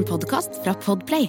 [0.00, 1.28] En podkast fra Podplay.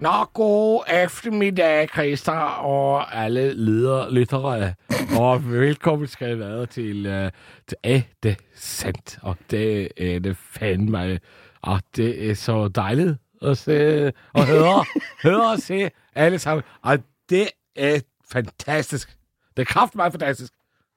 [0.00, 2.32] Nå, god eftermiddag, Christer
[2.62, 4.74] og alle lederlyttere.
[5.18, 7.30] Og velkommen skal I være til, uh,
[7.68, 9.18] til Er det sant?
[9.22, 11.18] Og det er det faen meg.
[11.62, 14.84] Og det er så deilig å se og høre.
[15.24, 16.62] høre og se alle sammen.
[16.82, 16.98] Og
[17.30, 19.18] det er fantastisk.
[19.56, 20.52] Det er kraft meg fantastisk.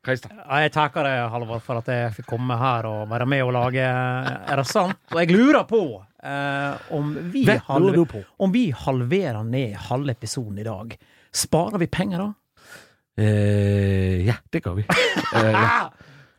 [0.08, 3.52] Ja, jeg takker deg, Halvor, for at jeg fikk komme her og være med og
[3.52, 4.96] lage Er det sant?
[5.12, 5.82] Og jeg lurer på
[6.24, 8.24] eh, om, vi du på?
[8.40, 10.96] om vi halverer ned halve episoden i dag.
[11.36, 12.30] Sparer vi penger da?
[13.20, 14.88] Eh, ja, det gør vi.
[15.36, 15.90] Eh, ja.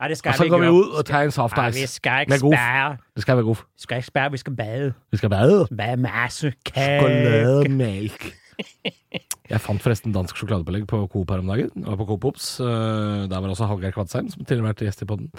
[0.01, 1.79] Nei, det skal Og så vi går vi ut og tar en soft Nei, ice.
[1.79, 2.97] vi skal ikke spære.
[3.15, 3.55] Det skal være god.
[3.55, 4.93] Vi skal ikke spære, vi skal bade.
[5.11, 5.67] Vi skal bade.
[5.77, 6.99] Bade masse kake.
[6.99, 8.31] Sjokolademelk.
[9.51, 12.45] Jeg fant forresten dansk sjokoladepålegg på Coop her om dagen, og på Coop Ops.
[12.63, 15.31] Eh, Der var også Hallgeir Kvadsheim, som tidligere har vært gjest i podden.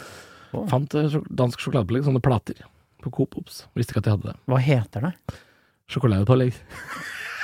[0.53, 0.67] Oh.
[0.69, 2.61] Fant eh, dansk sjokoladepålegg, sånne plater,
[3.03, 3.65] på Coop Ops.
[3.79, 4.37] Visste ikke at de hadde det.
[4.53, 5.15] Hva heter det?
[5.93, 6.53] Sjokoladepålegg.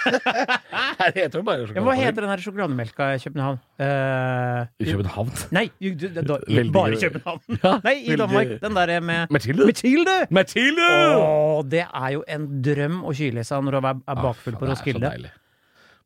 [0.09, 3.59] Her heter det bare Ja, hva heter den her sjokolademelka i København?
[3.83, 5.33] Uh, I København.
[5.57, 7.43] Nei, du, du, du, Veldig- bare i København.
[7.59, 8.53] Ja, Nei, i veldig- Danmark.
[8.63, 9.67] Den der med Mathilde.
[9.69, 10.15] Mathilde!
[10.39, 10.87] Mathilde!
[11.19, 14.57] Åh, det er jo en drøm å kyle i seg når du er er bakfull
[14.57, 15.03] Ah, på Roskilde.
[15.03, 15.35] Det er så deilig.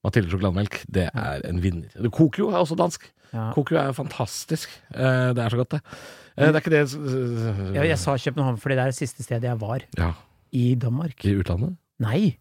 [0.04, 1.88] Mathilde sjokolademelk, det er en vinner.
[1.94, 3.04] Det- Kokio er også dansk.
[3.32, 3.52] Ja.
[3.54, 4.68] Kokio er fantastisk.
[4.94, 5.80] Eh, Det er så godt, det.
[6.36, 9.42] Eh, Det er ikke det Ja, jeg sa København fordi det er det siste stedet
[9.44, 10.12] jeg var Ja,
[10.52, 11.24] i Danmark.
[11.24, 11.76] I utlandet?
[12.00, 12.36] Nei,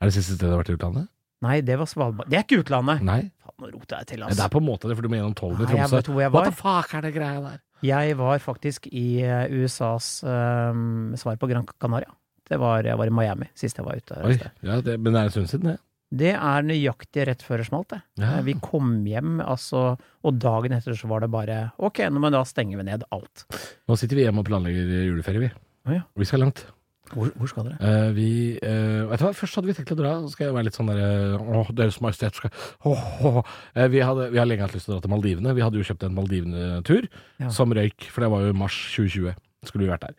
[0.00, 1.08] Er det siste stedet du har vært i utlandet?
[1.42, 2.28] nei, det var Svalbard.
[2.28, 3.00] Det er ikke utlandet!
[3.02, 3.30] Nei.
[3.42, 4.44] Faen, nå roter jeg til, Det altså.
[4.44, 5.96] er på en måte det, for du må gjennom tollen i Nei, jeg Tromsø.
[5.96, 7.58] vet hvor jeg What the fuck er det greia der?
[7.82, 12.12] Jeg var faktisk i eh, USAs um, svar på Gran Canaria.
[12.48, 14.16] Det var, jeg var i Miami sist jeg var ute.
[14.24, 15.78] Oi, ja, det, men det er en stund siden, det.
[16.10, 18.00] Det er nøyaktig rett før det smalt, det.
[18.18, 18.32] Ja.
[18.38, 19.94] Eh, Vi kom hjem, altså,
[20.26, 23.44] og dagen etter så var det bare ok, nå men da stenger vi ned alt.
[23.86, 25.50] Nå sitter vi hjemme og planlegger juleferie, vi.
[25.86, 26.02] Oh, ja.
[26.18, 26.64] Vi skal langt.
[27.10, 27.78] Hvor, hvor skal dere?
[27.82, 28.26] Uh, vi
[28.62, 30.12] uh, Vet du hva, først hadde vi tenkt å dra.
[30.22, 32.52] Så skal jeg være litt sånn der Åh, Deres Majestet skal
[32.86, 33.40] åh, åh.
[33.74, 35.54] Uh, vi, hadde, vi har lenge hatt lyst til å dra til Maldivene.
[35.58, 37.08] Vi hadde jo kjøpt en Maldivene-tur
[37.42, 37.48] Ja.
[37.54, 39.34] som røyk, for det var jo mars 2020.
[39.66, 40.14] Skulle vi vært der.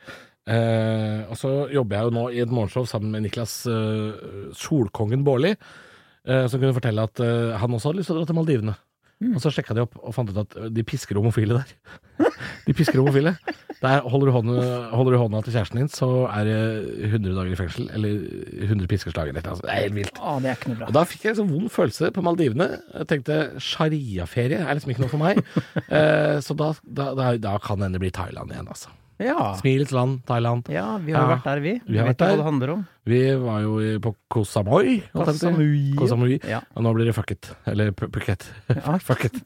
[0.49, 4.21] Eh, og så jobber jeg jo nå i et morgenshow sammen med Niklas eh,
[4.57, 8.31] Solkongen Baarli, eh, som kunne fortelle at eh, han også hadde lyst til å dra
[8.31, 8.77] til Maldivene.
[9.21, 9.35] Mm.
[9.37, 11.75] Og så sjekka de opp og fant ut at eh, de pisker homofile der.
[12.65, 13.35] De pisker homofile.
[13.81, 14.63] Der holder du, hånda,
[14.93, 16.57] holder du hånda til kjæresten din, så er det
[17.07, 17.87] 100 dager i fengsel.
[17.97, 18.19] Eller
[18.67, 19.31] 100 piskeslag.
[19.31, 19.55] eller noe.
[19.55, 20.21] Altså, det er helt vilt.
[20.21, 22.67] Å, det er Og da fikk jeg en sånn vond følelse på Maldivene.
[22.99, 25.41] Jeg tenkte shariaferie er liksom ikke noe for meg.
[25.91, 28.93] Eh, så da, da, da, da kan det hende bli Thailand igjen, altså.
[29.21, 29.53] Ja.
[29.59, 30.67] Smilets land, Thailand.
[30.73, 31.73] ja, vi har jo Ja, vært der, vi.
[31.87, 32.83] vi har vet jo hva det handler om.
[33.05, 35.01] Vi var jo på Koh Samui.
[35.13, 35.31] Koh.
[35.33, 35.95] Samui.
[35.97, 36.39] Koh Samui.
[36.47, 36.59] Ja.
[36.75, 37.51] Og nå blir det fuck it.
[37.67, 38.45] Eller Phuket.
[38.69, 38.97] Ja.
[39.09, 39.39] fuck it.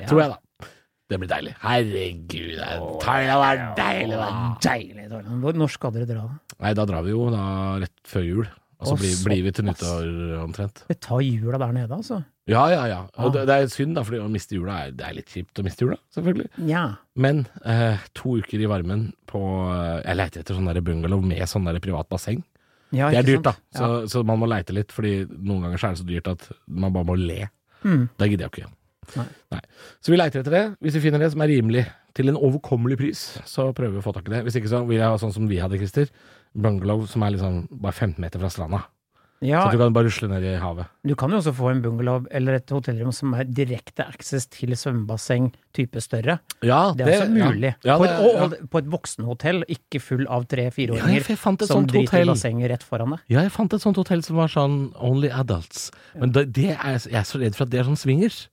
[0.00, 0.06] Ja.
[0.10, 0.68] Tror jeg, da.
[1.10, 1.52] Det blir deilig.
[1.58, 5.08] Herregud, er, Thailand er deilig, Det er Deilig.
[5.10, 5.40] Thailand.
[5.42, 6.26] Hvor- Når skal dere dra?
[6.60, 7.44] Nei, da drar vi jo da
[7.82, 8.46] rett før jul.
[8.80, 10.06] Og så blir, blir vi til nyttår
[10.40, 10.84] omtrent.
[10.88, 12.22] Det tar jula der nede, altså.
[12.50, 13.00] Ja, ja, ja.
[13.20, 13.32] Og Ah.
[13.34, 15.64] det, det er synd, da, for å miste jula er, det er litt kjipt å
[15.66, 16.48] miste jula, selvfølgelig.
[16.66, 16.84] Ja.
[17.14, 21.68] Men eh, to uker i varmen på eh, Jeg leter etter sånn bungalow med sånn
[21.80, 22.42] privat basseng.
[22.90, 23.54] ja Det er dyrt, da.
[23.76, 26.92] Så, så man må leite litt, fordi noen ganger er det så dyrt at man
[26.96, 27.50] bare må le.
[27.84, 28.08] Mm.
[28.16, 28.72] Det gidder jeg ikke.
[29.18, 29.60] Nei.
[30.00, 30.64] Så vi leiter etter det.
[30.84, 34.06] Hvis vi finner det som er rimelig, til en overkommelig pris, så prøver vi å
[34.06, 34.44] få tak i det.
[34.46, 36.10] Hvis ikke så vil jeg ha sånn som vi hadde, Christer.
[36.58, 38.80] Bungalow som er liksom bare 15 meter fra stranda.
[39.40, 40.84] Ja, Så du kan bare rusle ned i havet.
[41.00, 44.74] du kan jo også få en bungalow eller et hotellrom som er direkte access til
[44.76, 46.40] svømmebasseng, type større.
[46.60, 47.74] Ja, Det er også mulig.
[47.82, 48.66] Ja, på, det, et, og, ja.
[48.68, 53.24] på et voksenhotell, ikke full av Ja, tre-fireåringer som driter i bassenget rett foran deg.
[53.32, 55.88] Ja, jeg fant et sånt hotell som var sånn Only Adults.
[56.14, 58.50] Men det, det er, jeg er så redd for at det er sånn swingers.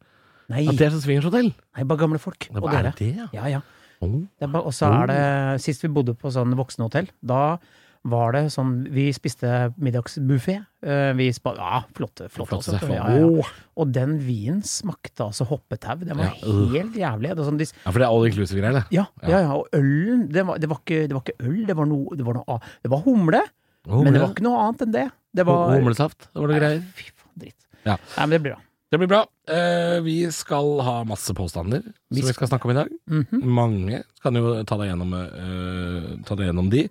[0.50, 1.50] Nei, At det er sånn swingershotell.
[1.76, 2.48] nei bare gamle folk.
[2.48, 2.94] Det Og er dere.
[2.98, 3.28] det, ja.
[3.34, 3.62] Ja, ja.
[4.02, 4.22] Oh.
[4.40, 7.58] Det bare- Og så er det Sist vi bodde på sånn voksenhotell, da
[8.06, 10.66] var det sånn Vi spiste middagsbuffé.
[10.84, 12.94] Eh, Vi spa, ja, flotte, flotte flotte også.
[12.94, 13.42] Ja, ja.
[13.76, 15.98] Og den vinen smakte altså hoppetau.
[16.00, 16.72] Den var øh.
[16.72, 17.36] helt jævlig.
[17.36, 18.86] Sånn, de, Ja, for det er all inclusive-greier, det.
[18.92, 19.40] ja, Ja.
[19.42, 19.52] ja.
[19.58, 22.24] Og ølen det var, det, var ikke, det var ikke øl, det var noe, det
[22.26, 22.60] var noe.
[22.84, 23.42] Det var humle,
[23.88, 24.04] Humle.
[24.06, 25.12] men det var ikke noe annet enn det.
[25.36, 26.82] Det var Humlesaft, det var noe greier.
[26.96, 27.66] Fy faen, dritt.
[27.84, 27.98] Ja.
[28.16, 28.62] Nei, men det blir bra.
[28.88, 29.26] Det blir bra.
[29.52, 32.92] Eh, vi skal ha masse påstander Vi som vi skal snakke om i dag.
[33.12, 33.42] Mhm.
[33.44, 34.04] Mange.
[34.24, 36.86] Kan jo ta deg gjennom, eh, ta deg gjennom de.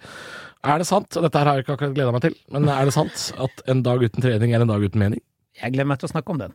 [0.65, 2.85] Er det sant, og dette her har jeg ikke akkurat gleda meg til, men er
[2.85, 5.21] det sant at en dag uten trening er en dag uten mening?
[5.55, 6.53] Jeg gleder meg til å snakke om den.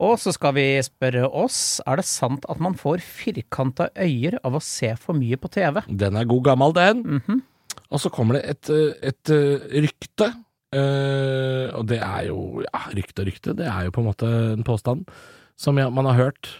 [0.00, 4.56] Og så skal vi spørre oss, er det sant at man får firkanta øyer av
[4.58, 5.84] å se for mye på TV?
[5.86, 7.04] Den er god gammel, den.
[7.04, 7.42] Mhm.
[7.92, 10.32] Og så kommer det et, eh, et eh, rykte.
[10.74, 13.54] Eh, og det er jo ja, rykte og rykte.
[13.58, 15.06] Det er jo på en måte en påstand
[15.56, 16.50] som jeg, man har hørt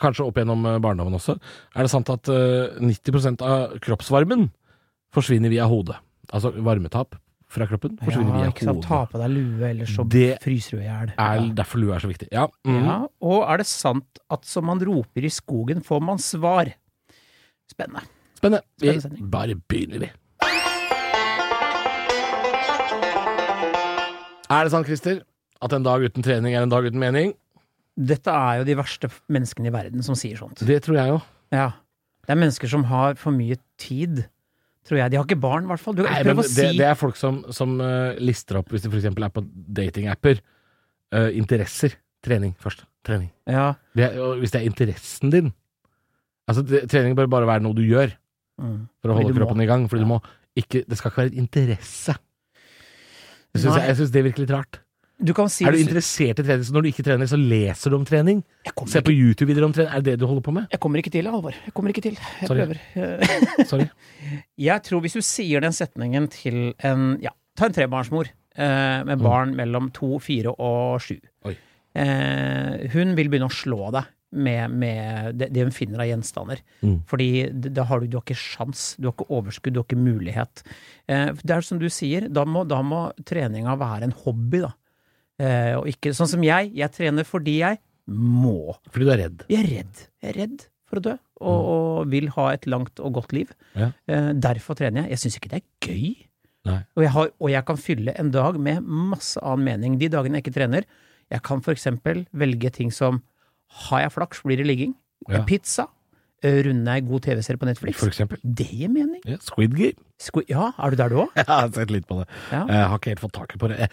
[0.00, 1.34] kanskje opp gjennom eh, barndommen også,
[1.76, 4.46] er det sant at uh, 90% av kroppsvarmen
[5.12, 5.98] forsvinner via hodet?
[6.32, 7.18] Altså varmetap
[7.52, 8.78] fra kroppen forsvinner Ja, via ikke sant.
[8.78, 8.88] hodet.
[8.88, 11.10] Ta på deg lue, ellers så Det fryser du i hjel.
[11.18, 11.48] er Ja.
[11.60, 12.28] derfor lue er så viktig.
[12.32, 12.46] Ja.
[12.64, 12.78] Mm.
[12.86, 16.72] Ja, og er det sant at som man roper i skogen, får man svar?
[17.68, 18.06] Spennende.
[18.38, 18.64] Spennende.
[18.80, 20.10] Spennende Vi bare begynner, vi.
[24.52, 25.22] Er det sant, Christer,
[25.64, 27.32] at en dag uten trening er en dag uten mening?
[27.96, 30.62] Dette er jo de verste menneskene i verden som sier sånt.
[30.66, 31.18] Det tror jeg jo.
[31.54, 31.70] Ja.
[32.24, 34.24] Det er mennesker som har for mye tid,
[34.88, 35.12] tror jeg.
[35.12, 35.96] De har ikke barn, i hvert fall.
[35.98, 38.84] Du, Nei, men å det, si det er folk som, som uh, lister opp, hvis
[38.84, 39.08] de f.eks.
[39.10, 39.44] er på
[39.80, 40.40] datingapper,
[41.16, 41.98] uh, interesser.
[42.22, 42.84] Trening først.
[43.02, 43.32] Trening.
[43.50, 43.72] ja.
[43.98, 45.48] Det hvis det er interessen din
[46.46, 48.12] Altså, det, trening bør bare være noe du gjør
[48.62, 48.76] mm.
[49.02, 49.88] for å holde kroppen i gang.
[49.90, 50.06] fordi Ja.
[50.06, 50.20] du må
[50.58, 52.14] ikke Det skal ikke være en interesse.
[53.52, 53.84] Jeg synes Nei.
[53.90, 54.78] jeg syns det virker litt rart.
[55.22, 57.92] Du kan si Er du interessert i trening, så når du ikke trener, så leser
[57.92, 58.40] du om trening?
[58.90, 59.92] Se på YouTube-videoer om trening.
[59.92, 60.66] Er det det du holder på med?
[60.72, 61.54] jeg kommer ikke til, Halvor.
[61.54, 62.16] Jeg kommer ikke til.
[62.40, 62.64] Jeg Sorry.
[62.64, 63.66] prøver.
[63.70, 63.86] Sorry.
[64.58, 69.22] Jeg tror hvis du sier den setningen til en Ja, ta en trebarnsmor eh, med
[69.22, 71.20] barn mellom to, fire og sju.
[71.94, 76.62] Eh, hun vil begynne å slå deg med, med det, det hun finner av gjenstander.
[76.80, 76.98] Mm.
[77.08, 80.00] Fordi da har du, du har ikke sjans, du har ikke overskudd, du har ikke
[80.00, 80.64] mulighet.
[81.06, 84.72] Eh, det er som du sier, da må, da må treninga være en hobby, da.
[85.42, 86.72] Eh, og ikke sånn som jeg.
[86.78, 87.80] Jeg trener fordi jeg
[88.12, 88.74] må.
[88.90, 89.46] Fordi du er redd.
[89.52, 90.04] Jeg er redd.
[90.22, 93.52] Jeg er redd for å dø, og, og vil ha et langt og godt liv.
[93.78, 93.92] Ja.
[94.10, 95.14] Eh, derfor trener jeg.
[95.14, 96.12] Jeg syns ikke det er gøy.
[96.70, 99.96] Og jeg, har, og jeg kan fylle en dag med masse annen mening.
[99.98, 100.86] De dagene jeg ikke trener,
[101.32, 103.22] jeg kan for eksempel velge ting som
[103.88, 104.94] har jeg flaks, blir det ligging.
[105.30, 105.42] Ja.
[105.48, 105.86] Pizza.
[106.42, 107.98] eh, Runde ei god TV-serie på Netflix.
[108.00, 108.38] For eksempel.
[108.42, 109.20] Det gir mening.
[109.28, 109.98] Ja, Squid Game.
[110.20, 111.28] Squid, Ja, er du der du òg?
[111.38, 112.26] Jeg har sett litt på det.
[112.50, 112.64] Ja.
[112.66, 113.86] Jeg har ikke helt fått taket på det.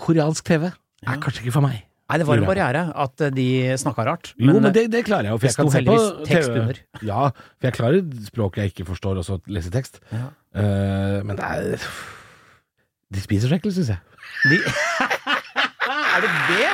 [0.00, 1.82] Koreansk TV er kanskje ikke for meg.
[2.04, 3.44] Nei, det var en barriere at eh, de
[3.80, 4.32] snakka rart.
[4.36, 5.38] jo, men det, det klarer jeg jo.
[5.40, 5.94] For jeg kan se på
[6.28, 6.58] tekst TV.
[6.60, 6.80] under.
[7.10, 10.00] Ja, for jeg klarer språk jeg ikke forstår, og så lese tekst.
[10.12, 10.26] Ja.
[10.54, 11.86] Uh, men det er
[13.14, 14.00] De spiser seg ikke, syns jeg.
[14.50, 14.58] De
[16.14, 16.68] Er det det?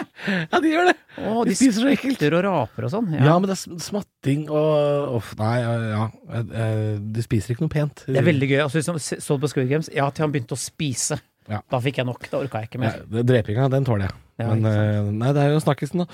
[0.52, 0.96] Ja, de gjør det.
[1.20, 2.22] Å, De de spiser så ekkelt.
[2.28, 3.08] og raper og sånn.
[3.16, 3.38] Ja.
[3.40, 6.04] men det er smatting og Uff, nei, ja, ja.
[6.31, 8.04] Eh, eh, De spiser ikke noe pent.
[8.06, 8.60] Det er veldig gøy.
[8.66, 11.20] Altså, hvis man så det på Squid Games, ja, til han begynte å spise.
[11.48, 11.62] Ja.
[11.70, 12.26] Da fikk jeg nok.
[12.31, 13.00] Da orka jeg ikke mer.
[13.10, 14.16] Ja, Drepinga, den tåler jeg.
[14.40, 16.06] Ja, men eh, nei, det er jo snakkisen, da.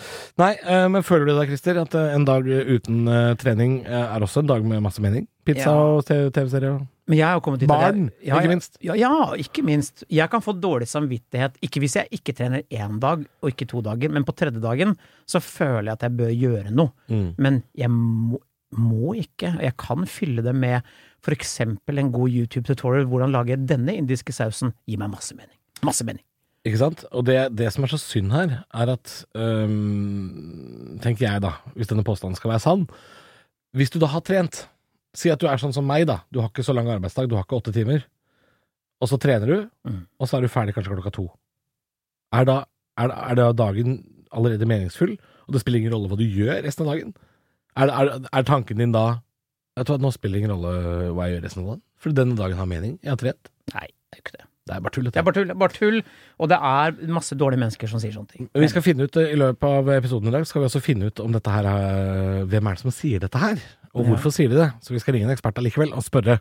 [0.43, 3.07] Nei, eh, men føler du da, Christer, at eh, en dag uten
[3.39, 5.29] trening er også en dag med masse mening?
[5.47, 8.81] Pizza og TV- TV-serier og Men jeg har kommet dit Barn, ja, ikke minst.
[8.83, 10.03] Ja, ja, ikke minst.
[10.11, 13.83] Jeg kan få dårlig samvittighet, ikke hvis jeg ikke trener én dag og ikke to
[13.87, 14.97] dager, men på tredje dagen
[15.31, 16.91] så føler jeg at jeg bør gjøre noe.
[17.07, 17.29] Mm.
[17.39, 18.41] Men jeg må,
[18.75, 19.53] må ikke.
[19.63, 20.83] Jeg kan fylle det med
[21.23, 23.07] for eksempel en god YouTube-tutorial.
[23.11, 25.57] Hvordan lage denne indiske sausen gir meg masse mening.
[25.87, 26.23] Masse mening.
[26.67, 27.05] Ikke sant?
[27.15, 31.87] Og det, det som er så synd her, er at øhm, Tenker jeg, da, hvis
[31.91, 32.87] denne påstanden skal være sann
[33.77, 34.65] Hvis du da har trent
[35.17, 36.19] Si at du er sånn som meg, da.
[36.35, 38.03] Du har ikke så lang arbeidsdag, du har ikke åtte timer.
[39.01, 40.03] Og så trener du, Mm.
[40.21, 41.25] og så er du ferdig kanskje klokka to.
[42.37, 42.57] Er da,
[42.99, 43.95] er, er da dagen
[44.29, 45.15] allerede meningsfull,
[45.47, 47.15] og det spiller ingen rolle hva du gjør resten av dagen?
[47.77, 49.19] Er, er, er tanken din da
[49.77, 52.15] Vet du hva, nå spiller det ingen rolle hva jeg gjør resten av dagen, for
[52.17, 52.95] denne dagen har mening.
[53.05, 53.51] Jeg har trent.
[53.75, 54.47] Nei, det er ikke det.
[54.67, 55.05] Det er bare tull.
[55.13, 55.51] Det er bare tull.
[55.61, 55.99] Bare tull.
[56.41, 58.49] Og det er masse dårlige mennesker som sier sånne ting.
[58.57, 61.11] Vi skal finne ut, eh, I løpet av episoden i dag skal vi også finne
[61.13, 63.61] ut om dette her er, hvem er det som sier dette her,
[63.93, 64.09] og Ja.
[64.15, 64.71] hvorfor sier de det.
[64.81, 66.41] Så vi skal ringe en ekspert allikevel og spørre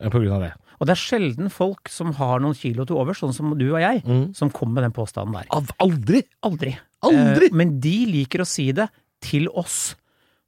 [0.00, 0.52] eh, på grunn av det.
[0.80, 3.80] Og det er sjelden folk som har noen kilo til overs, sånn som du og
[3.84, 4.32] jeg, Mm.
[4.34, 5.46] som kommer med den påstanden der.
[5.52, 6.24] Aldri!
[6.42, 6.78] Aldri.
[7.04, 7.46] Aldri!
[7.50, 8.88] Eh, men de liker å si det
[9.20, 9.94] til oss,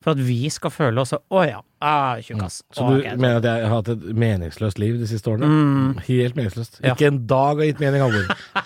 [0.04, 2.60] for at vi skal føle oss Å ja, ah, tjukkas.
[2.74, 3.16] Så du okay.
[3.16, 5.48] mener at jeg har hatt et meningsløst liv de siste årene?
[5.48, 6.00] Mm.
[6.08, 6.80] Helt meningsløst.
[6.82, 6.94] Ja.
[6.94, 8.62] Ikke en dag har gitt mening, Halvor.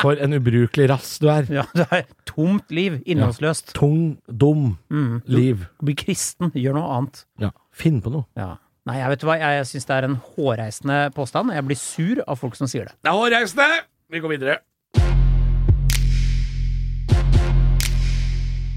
[0.00, 1.46] For en ubrukelig rass du er.
[1.60, 3.00] Ja, det er tomt liv.
[3.04, 3.74] Innholdsløst.
[3.76, 5.22] Tung, dum Mm.
[5.30, 5.66] Liv.
[5.82, 7.24] blir kristen, gjør noe annet.
[7.40, 7.50] Ja.
[7.72, 8.26] Finn på noe.
[8.38, 8.56] Ja.
[8.88, 11.52] Nei, jeg vet du hva, jeg syns det er en hårreisende påstand.
[11.54, 12.96] Jeg blir sur av folk som sier det.
[13.04, 13.68] Det er hårreisende!
[14.10, 14.58] Vi går videre.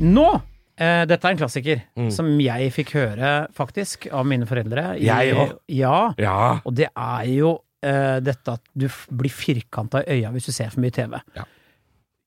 [0.04, 0.28] Nå!
[0.78, 2.12] Eh, dette er en klassiker Mm.
[2.12, 4.96] som jeg fikk høre, faktisk, av mine foreldre.
[4.98, 5.58] i- Jeg òg.
[5.70, 6.14] Ja.
[6.18, 6.60] Ja.
[6.66, 10.70] Og det er jo eh, dette at du blir firkanta i øya hvis du ser
[10.72, 11.20] for mye TV.
[11.36, 11.44] Ja.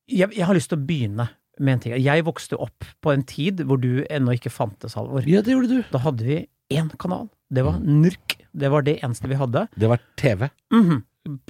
[0.07, 1.93] Jeg, jeg har lyst til å begynne med en ting.
[1.99, 5.25] Jeg vokste opp på en tid hvor du ennå ikke fantes, Halvor.
[5.27, 5.83] ja, det gjorde du.
[5.91, 7.29] Da hadde vi én kanal.
[7.51, 8.01] Det var Mm.
[8.03, 8.37] NURK.
[8.55, 9.67] Det var det eneste vi hadde.
[9.77, 10.49] Det var TV.
[10.71, 11.03] Mhm.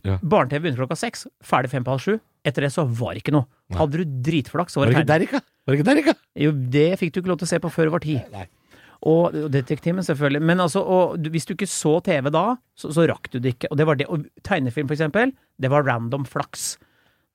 [0.04, 0.18] Ja.
[0.24, 2.20] Barne-TV begynte klokka seks, ferdig fem på halv sju.
[2.46, 3.46] Etter det så var det ikke noe.
[3.68, 3.80] Nei.
[3.82, 5.08] Hadde du dritflaks, så Var var det.
[5.10, 5.42] Derrika?
[5.44, 6.14] Var det ikke Derrika?
[6.40, 8.16] Jo, det fikk du ikke lov til å se på før det var ti.
[8.34, 8.48] Nei.
[9.06, 10.42] Og, Detektimen, selvfølgelig.
[10.42, 12.46] Men altså, og, hvis du ikke så TV da,
[12.78, 13.70] så, så rakk du det ikke.
[13.72, 14.08] Og det var det.
[14.10, 16.78] Og tegnefilm, for eksempel, det var random flaks.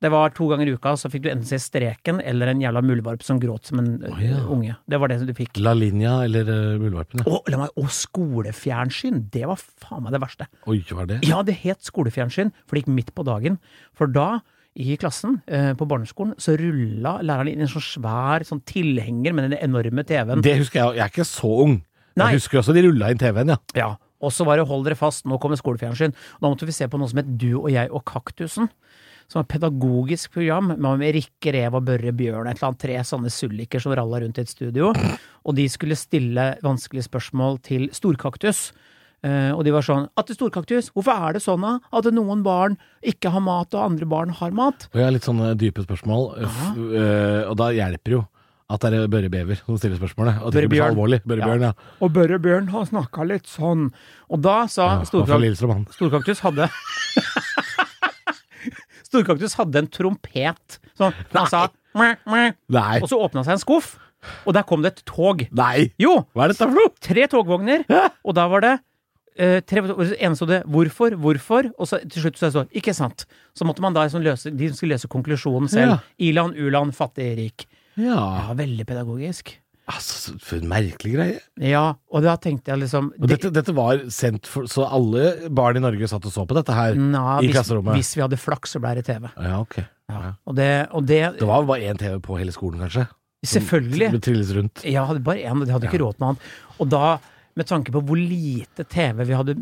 [0.03, 2.81] Det var to ganger i uka, så fikk du enten se Streken eller en jævla
[2.83, 4.41] muldvarp som gråt som en oh, ja.
[4.41, 4.75] eh, unge.
[4.91, 5.61] Det var det du fikk.
[5.63, 7.23] La Linja eller uh, Muldvarpen?
[7.23, 7.69] ja.
[7.79, 10.49] Og skolefjernsyn, det var faen meg det verste.
[10.67, 11.21] Oi, var det?
[11.29, 13.61] Ja, det het skolefjernsyn, for det gikk midt på dagen.
[13.95, 14.41] For da,
[14.75, 19.51] i klassen eh, på barneskolen, så rulla læreren inn en sånn svær sånn tilhenger med
[19.51, 20.45] den enorme TV-en.
[20.45, 20.99] Det husker jeg.
[20.99, 21.77] Jeg er ikke så ung.
[22.17, 22.33] Nei.
[22.33, 23.59] Jeg husker også de rulla inn TV-en, ja.
[23.77, 23.91] Ja,
[24.23, 26.15] og så var det hold dere fast, nå kommer skolefjernsyn.
[26.15, 28.71] Da måtte vi se på noe som het Du og jeg og kaktusen.
[29.31, 32.99] Som var et pedagogisk program med Rikke, Rev og Børre Bjørn, et eller annet tre
[33.09, 34.91] sånne sulliker som ralla rundt i et studio.
[35.47, 38.71] Og de skulle stille vanskelige spørsmål til Storkaktus.
[39.23, 42.75] Eh, og de var sånn Atte Storkaktus, hvorfor er det sånn at noen barn
[43.07, 44.89] ikke har mat, og andre barn har mat?
[44.91, 48.23] Og jeg har litt sånne dype spørsmål, uh, og da hjelper jo
[48.73, 50.41] at det er Børre Bever som stiller spørsmålet.
[50.41, 51.21] Og at det Børre ikke blir så alvorlig.
[51.29, 51.49] Børre Ja.
[51.51, 51.97] Bjørn, ja.
[52.01, 53.91] Og Børre Bjørn har snakka litt sånn.
[54.33, 56.71] Og da sa ja han Storkaktus Storkaktus hadde
[59.13, 60.79] Storkaktus hadde en trompet.
[60.97, 63.03] Sånn, han sa mæ, mæ, Nei.
[63.03, 63.99] Og så åpna seg en skuff,
[64.47, 65.45] og der kom det et tog.
[65.53, 65.93] Nei!
[66.01, 66.23] Jo!
[66.33, 66.95] Hva er dette for noe?
[67.03, 67.85] Tre togvogner,
[68.25, 68.79] og da var det
[69.37, 72.65] eh, tre, det ene stod det 'hvorfor', 'hvorfor', og så til slutt så det så
[72.69, 73.25] 'ikke sant'.
[73.55, 75.91] Så måtte man da liksom løse De skulle løse konklusjonen selv.
[75.93, 75.99] Ja.
[76.19, 77.67] I-land, u-land, fattig, rik.
[77.97, 79.59] Ja, Ja, veldig pedagogisk.
[79.89, 81.41] altså, for en merkelig greie.
[81.61, 85.77] Ja, og da tenkte jeg liksom Og dette, dette var sendt for Så alle barn
[85.77, 87.95] i Norge satt og så på dette her Na, i hvis, klasserommet?
[87.95, 89.29] hvis vi hadde flaks, så ble det TV.
[89.37, 89.85] Ja, ok.
[90.09, 90.33] Ja.
[90.47, 93.09] Og det, og det Det var bare én TV på hele skolen, kanskje?
[93.45, 94.11] Selvfølgelig.
[94.11, 94.85] Som, som rundt.
[94.85, 96.51] Jeg bare én, de hadde ikke råd til noe annet.
[96.79, 97.19] Og da,
[97.57, 99.55] med tanke på hvor lite TV vi hadde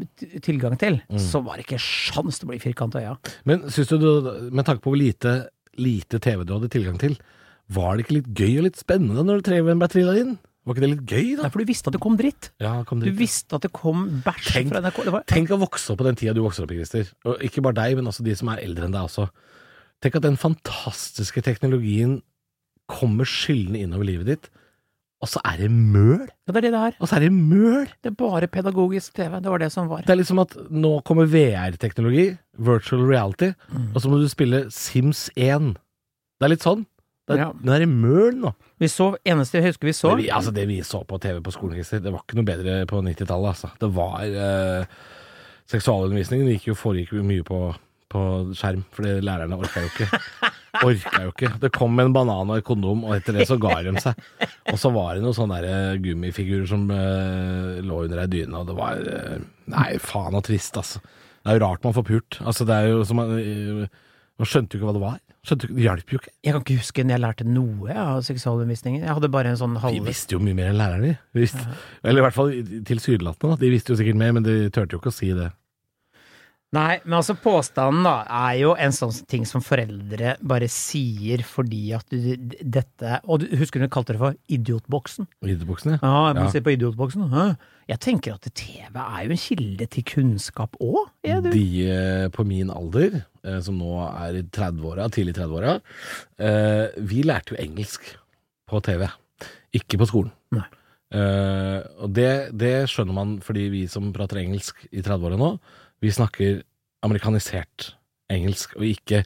[0.45, 1.19] tilgang til, Mm.
[1.19, 3.17] så var det ikke sjans til å bli firkanta øya.
[3.45, 7.17] Men syns du, med tanke på hvor lite, lite TV du hadde tilgang til,
[7.71, 10.39] var det ikke litt gøy og litt spennende når TV-en ble trilla inn?
[10.67, 11.43] Var ikke det litt gøy, da?
[11.47, 12.51] Nei, for du visste at det kom dritt.
[12.61, 13.15] Ja, kom dritt.
[13.17, 15.05] Du visste at det kom bæsj Tenk- fra NRK.
[15.07, 17.09] Det var, Tenk å vokse opp på den tida du vokser opp i, Christer.
[17.25, 19.31] Og ikke bare deg, men også de som er eldre enn deg også.
[20.03, 22.21] Tenk at den fantastiske teknologien
[22.91, 24.49] kommer skyldende innover livet ditt,
[25.21, 26.23] og så er det møl!
[26.25, 26.95] ja, det er det det er.
[27.01, 27.87] Og så er det møl!
[28.01, 29.35] Det er bare pedagogisk TV.
[29.45, 30.01] Det var det som var.
[30.07, 33.91] Det er liksom at nå kommer VR-teknologi, virtual reality, Mm.
[33.95, 35.75] og så må du spille Sims 1.
[36.41, 36.87] Det er litt sånn.
[37.29, 37.51] Det er, Ja.
[37.53, 38.55] Nå er det møl nå.
[38.81, 41.39] Vi så, eneste jeg husker vi så Det vi, altså det vi så på TV
[41.45, 43.71] på skolen, det var ikke noe bedre på 90-tallet, altså.
[43.79, 44.85] Det var eh,
[45.71, 47.61] Seksualundervisningen gikk jo, foregikk jo mye på,
[48.11, 48.21] på
[48.59, 50.09] skjerm, fordi lærerne orka jo ikke.
[50.79, 51.53] Orka jo ikke.
[51.63, 54.21] Det kom en banan og et kondom, og etter det så ga de seg.
[54.71, 58.69] Og så var det noen sånne eh, gummifigurer som uh, lå under ei dyne, og
[58.71, 61.03] det var uh, Nei, faen og trist, altså.
[61.41, 62.39] Det er jo rart man får pult.
[62.45, 65.19] Altså, det er jo som man, uh, man skjønte jo ikke hva det var.
[65.41, 66.35] Skjønte, det hjalp jo ikke.
[66.45, 69.07] Jeg kan ikke huske når jeg lærte noe av seksualundervisningen.
[69.07, 71.15] Jeg hadde bare en sånn De halve visste jo mye mer enn lærerne.
[71.33, 71.65] De visste,
[72.05, 72.53] Eller i hvert fall
[72.91, 73.57] tilsynelatende.
[73.63, 75.49] De visste jo sikkert mer, men de turte jo ikke å si det.
[76.71, 81.89] Nei, men altså påstanden da er jo en sånn ting som foreldre bare sier fordi
[81.97, 85.27] at du, dette Og du husker du kalte det for idiotboksen?
[85.43, 86.51] Idiotboksen, Ja, jeg må Ja.
[86.55, 87.27] se på idiotboksen.
[87.35, 87.57] Hæ?
[87.91, 91.11] Jeg tenker at TV er jo en kilde til kunnskap òg.
[91.27, 91.41] Ja.
[91.41, 95.81] De eh, på min alder, eh, som nå er i 30-åra, tidlig 30-åra,
[96.39, 98.15] eh, vi lærte jo engelsk
[98.71, 99.09] på TV,
[99.75, 100.31] ikke på skolen.
[100.55, 100.69] Nei.
[101.99, 105.59] Og det, det skjønner man fordi vi som prater engelsk i 30-åra nå,
[106.01, 106.63] vi snakker
[107.03, 107.95] amerikanisert
[108.31, 109.25] engelsk, og ikke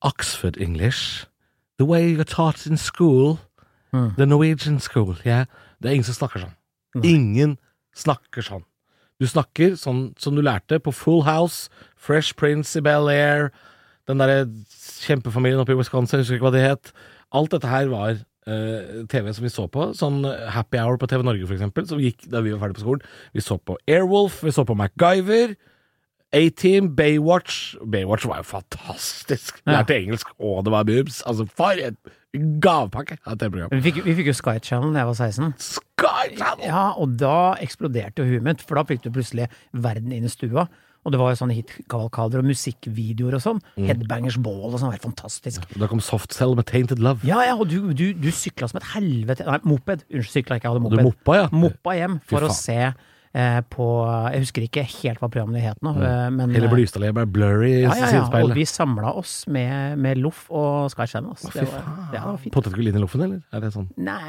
[0.00, 1.26] Oxford English.
[1.78, 3.38] The way you're taught in school.
[3.92, 4.14] Mm.
[4.16, 5.16] The Norwegian school.
[5.26, 5.46] Yeah.
[5.82, 6.56] Det er ingen som snakker sånn.
[6.96, 7.12] Nei.
[7.14, 7.58] Ingen
[7.96, 8.64] snakker sånn.
[9.20, 13.48] Du snakker sånn som du lærte på Full House, Fresh Prince i Bel-Air,
[14.06, 14.44] den derre
[15.06, 16.90] kjempefamilien oppe i Wisconsin, jeg husker ikke hva det het.
[17.34, 19.88] Alt dette her var uh, TV som vi så på.
[19.98, 20.20] Sånn
[20.52, 23.08] Happy Hour på TV Norge, for eksempel, som gikk da vi var ferdig på skolen.
[23.34, 25.56] Vi så på Airwolf, vi så på MacGyver.
[26.34, 29.60] A-Team, Baywatch Baywatch var jo fantastisk.
[29.64, 29.78] Ja.
[29.78, 31.22] Lærte engelsk, og det var boobs.
[31.26, 31.98] Altså, for en
[32.60, 33.76] gavepakke av TV-program.
[33.80, 35.54] Vi vi fikk jo Sky Channel da jeg var 16.
[35.62, 36.66] Sky Channel!
[36.66, 40.66] Ja, og da eksploderte huet mitt, for da fikk du plutselig verden inn i stua.
[41.06, 43.60] Og det var jo sånne hitkavalkader og musikkvideoer og sånn.
[43.78, 43.84] Mm.
[43.86, 44.90] Headbangers Ball og sånn.
[44.90, 45.62] Helt fantastisk.
[45.78, 47.22] Da kom Softcell med Tainted Love.
[47.28, 50.02] Ja, ja, og du, du, du sykla som et helvete Nei, moped.
[50.10, 50.98] Unnskyld, sykla ikke, jeg hadde moped.
[50.98, 51.46] Du moppa, ja.
[51.54, 52.80] Moppa hjem for å se
[53.72, 53.86] på
[54.32, 57.70] Jeg husker ikke helt hva programmet het nå, eh, men Hele eh, Blystadlia ble blurry
[57.74, 61.36] i ja, ja, ja, og vi samla oss med, med Loff og Sky Channel.
[61.36, 61.46] ass.
[61.52, 62.02] Fy faen.
[62.16, 62.24] ja.
[62.54, 63.44] Potetgull inn i loffen, eller?
[63.52, 63.88] Er det sånn?
[64.00, 64.20] Nei,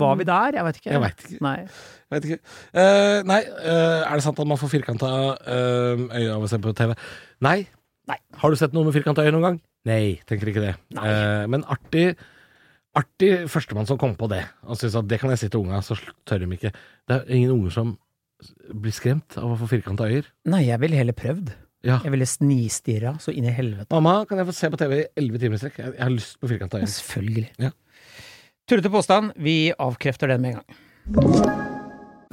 [0.00, 0.60] var vi der?
[0.60, 0.90] Jeg vet ikke.
[0.94, 1.40] Jeg vet ikke.
[1.44, 1.56] Nei.
[1.64, 2.42] Jeg vet ikke.
[2.76, 6.60] Uh, nei, uh, er det sant at man får firkanta uh, øye av å se
[6.62, 6.94] på TV?
[7.44, 7.58] Nei.
[8.10, 8.18] Nei.
[8.40, 9.62] Har du sett noe med firkanta øye noen gang?
[9.88, 10.74] Nei, tenker ikke det.
[10.96, 12.14] Eh, men artig
[12.94, 15.80] Artig førstemann som kom på det, og syntes at det kan jeg si til unga,
[15.82, 15.96] så
[16.28, 16.70] tør de ikke.
[17.10, 17.94] Det er ingen unger som
[18.70, 20.28] blir skremt av å få firkanta øyer.
[20.50, 21.50] Nei, jeg ville heller prøvd.
[21.84, 21.98] Ja.
[22.00, 23.90] Jeg ville snistirra så inn i helvete.
[23.92, 25.82] Mamma, kan jeg få se på TV i elleve timer i strekk?
[25.82, 26.94] Jeg, har lyst på firkanta øyer.
[26.94, 27.46] Selvfølgelig.
[27.66, 27.74] Ja.
[28.70, 29.36] Tullete påstand.
[29.36, 31.73] Vi avkrefter den med en gang.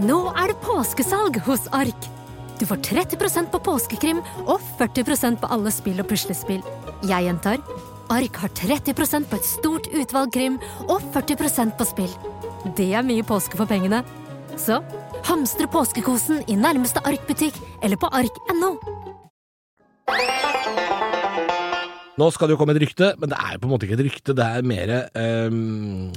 [0.00, 2.06] Nå er det påskesalg hos Ark.
[2.56, 6.62] Du får 30% på påskekrim og 40% på alle spill og puslespill.
[7.04, 7.58] Jeg gjentar
[8.08, 12.14] Ark har 30% på et stort utvalg krim og 40% på spill.
[12.78, 14.00] Det er mye påske for pengene.
[14.56, 14.78] Så
[15.28, 18.72] hamstre påskekosen i nærmeste Ark-butikk eller på ark.no.
[22.16, 24.00] Nå skal det jo komme et rykte, men det er jo på en måte ikke
[24.00, 24.36] et rykte.
[24.36, 26.08] Det er mer um,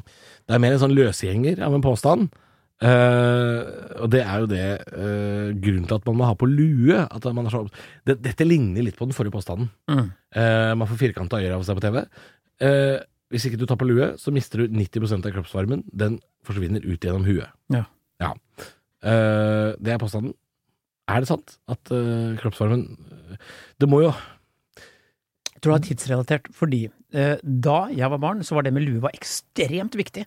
[0.48, 2.32] en sånn løsgjenger av en påstand.
[2.84, 3.60] Eh,
[4.04, 7.00] og det er jo det uh, grunnen til at man må ha på lue.
[7.00, 7.63] At man så,
[8.10, 9.72] det, dette ligner litt på den forrige påstanden.
[9.92, 10.12] Mm.
[10.36, 12.04] Uh, man får firkanta øyne av å se på TV.
[13.34, 15.88] Hvis ikke du tar på lue, så mister du 90% av kroppsvarmen.
[15.90, 17.50] Den forsvinner ut gjennom huet.
[17.74, 17.88] Ja.
[18.22, 18.36] Ja.
[19.04, 20.36] Det er påstanden.
[21.12, 21.90] Er det sant at
[22.40, 22.86] kroppsvarmen
[23.82, 24.12] Det må jo
[25.50, 28.86] Jeg tror det er tidsrelatert, fordi eh, da jeg var barn, så var det med
[28.86, 30.24] lue var ekstremt viktig.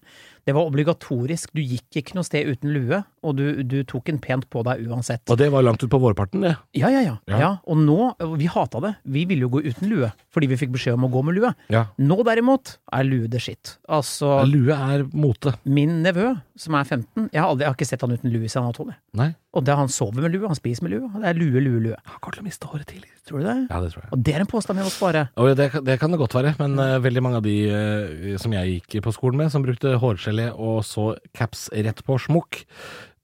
[0.47, 1.51] Det var obligatorisk.
[1.57, 4.85] Du gikk ikke noe sted uten lue, og du, du tok en pent på deg
[4.87, 5.25] uansett.
[5.33, 6.55] Og det var langt ut på vårparten, det.
[6.79, 7.17] Ja, ja, ja.
[7.27, 7.41] Ja.
[7.43, 7.51] ja.
[7.67, 8.93] Og nå, vi hata det.
[9.03, 11.51] Vi ville jo gå uten lue, fordi vi fikk beskjed om å gå med lue.
[11.75, 11.89] Ja.
[11.99, 13.77] Nå derimot er lue det skitt.
[13.91, 15.57] Altså, Lue er mote.
[15.67, 18.47] min nevø, som er 15, jeg har, aldri, jeg har ikke sett han uten lue
[18.47, 18.95] siden han var 12.
[19.19, 19.29] Nei.
[19.57, 21.11] Og det, han sover med lue, han spiser med lue.
[21.17, 21.99] Det er lue, lue, lue.
[22.07, 23.11] Han kommer til å miste håret tidlig.
[23.27, 23.57] Tror du det?
[23.73, 24.11] Ja, det tror jeg.
[24.15, 25.23] Og det er en påstand vi må spare.
[25.41, 28.53] Og det, det kan det godt være, men uh, veldig mange av de uh, som
[28.55, 29.97] jeg gikk på skolen med, som brukte
[30.37, 32.65] hårgelé og så caps rett på smokk,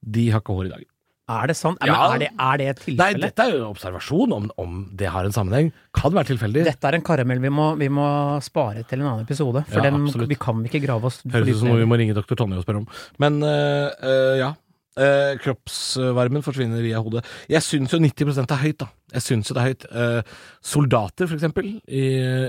[0.02, 0.88] de har ikke hår i dag.
[1.33, 1.78] Er det sant?
[1.87, 1.95] Ja.
[2.12, 5.25] Er, det, er det et Nei, dette er jo en observasjon om, om det har
[5.25, 5.70] en sammenheng.
[5.94, 6.64] Kan være tilfeldig.
[6.66, 8.07] Dette er en karamell vi må, vi må
[8.44, 9.62] spare til en annen episode.
[9.70, 12.16] For Ja, den, vi kan ikke grave oss Høres ut som noe vi må ringe
[12.18, 12.35] dr.
[12.35, 12.90] Tonje og spørre om.
[13.22, 14.53] Men øh, øh, ja.
[14.92, 17.22] Eh, kroppsvarmen forsvinner via hodet.
[17.48, 18.90] Jeg syns jo 90% er høyt, da.
[19.14, 19.87] Jeg syns jo det er høyt.
[19.88, 22.03] Eh, soldater, for eksempel, i,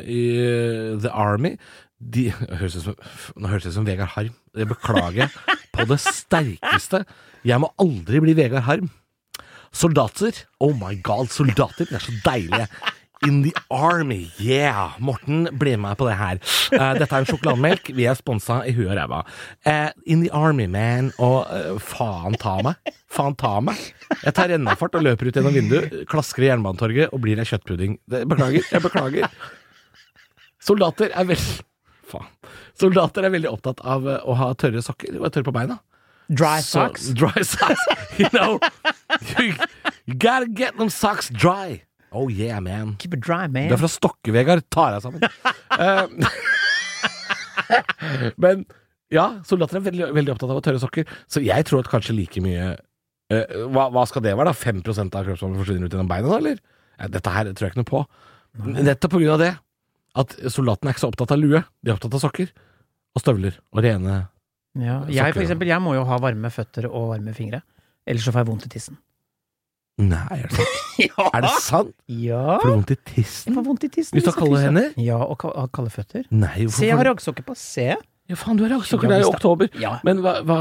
[0.03, 0.23] i
[0.99, 1.53] The Army
[2.11, 2.97] de, høres som,
[3.37, 4.33] Nå høres det ut som Vegard Harm.
[4.57, 5.31] Jeg beklager
[5.73, 7.03] på det sterkeste.
[7.47, 8.91] Jeg må aldri bli Vegard Harm.
[9.73, 10.43] Soldater.
[10.61, 11.89] Oh my god, soldater.
[11.89, 12.67] De er så deilige.
[13.23, 14.97] In the army, yeah!
[14.99, 16.41] Morten, bli med på det her.
[16.73, 17.93] Uh, dette er en sjokolademelk.
[17.95, 19.21] Vi er sponsa i huet og ræva.
[19.63, 21.13] Uh, in the army, man.
[21.23, 22.93] Og uh, faen ta meg.
[23.13, 23.79] Faen ta meg.
[24.25, 27.95] Jeg tar rennafart og løper ut gjennom vinduet, klasker i Jernbanetorget og blir ei kjøttpudding.
[28.11, 28.67] Det, beklager.
[28.75, 29.37] Jeg beklager.
[30.63, 31.63] Soldater er veldig
[32.13, 32.29] Faen.
[32.79, 35.75] Soldater er veldig opptatt av eh, å ha tørre sokker og være tørre på beina.
[36.31, 37.09] Dry socks.
[37.19, 37.83] dry socks.
[38.17, 38.59] You know,
[39.39, 39.53] you,
[40.05, 41.83] you gotta get them socks dry.
[42.13, 42.95] Oh yeah, man.
[43.01, 43.69] Keep it dry, man.
[43.71, 44.63] Du er fra Stokke, Vegard.
[44.73, 45.21] Ta deg sammen.
[45.79, 46.07] Eh,
[48.43, 48.55] Men
[49.13, 52.15] ja, soldater er veldig, veldig opptatt av å tørre sokker, så jeg tror at kanskje
[52.17, 52.77] like mye uh,
[53.69, 54.55] hva, hva skal det være, da?
[54.57, 56.57] 5 av kroppsvarmen forsvinner ut gjennom beina, da, eller?
[57.13, 58.01] Dette her tror jeg ikke noe på.
[58.73, 59.53] Nettopp på grunn av det.
[60.15, 61.63] At soldatene er ikke så opptatt av lue.
[61.81, 62.51] De er opptatt av sokker.
[63.15, 63.57] Og støvler.
[63.73, 64.19] Og rene
[64.77, 64.99] Ja.
[65.09, 67.61] Jeg, for eksempel, jeg må jo ha varme føtter og varme fingre.
[68.09, 68.97] Ellers så får jeg vondt i tissen.
[70.01, 70.79] Nei, er det sant?
[71.03, 71.25] Ja!
[71.33, 71.91] Er det sant?
[72.09, 72.41] Ja!
[72.61, 73.53] Får du vondt i Jeg tissen?
[73.57, 74.15] får vondt i tissen.
[74.17, 74.87] Hvis du har kalde hender?
[75.01, 76.25] Ja, og ka- kalde føtter.
[76.33, 77.55] Nei, Se, jeg har raggsokker på.
[77.57, 77.87] Se.
[78.29, 79.09] Ja, faen, du har raggsokker.
[79.09, 79.69] Det er jo oktober.
[79.81, 79.95] Ja.
[80.05, 80.57] Men hva, hva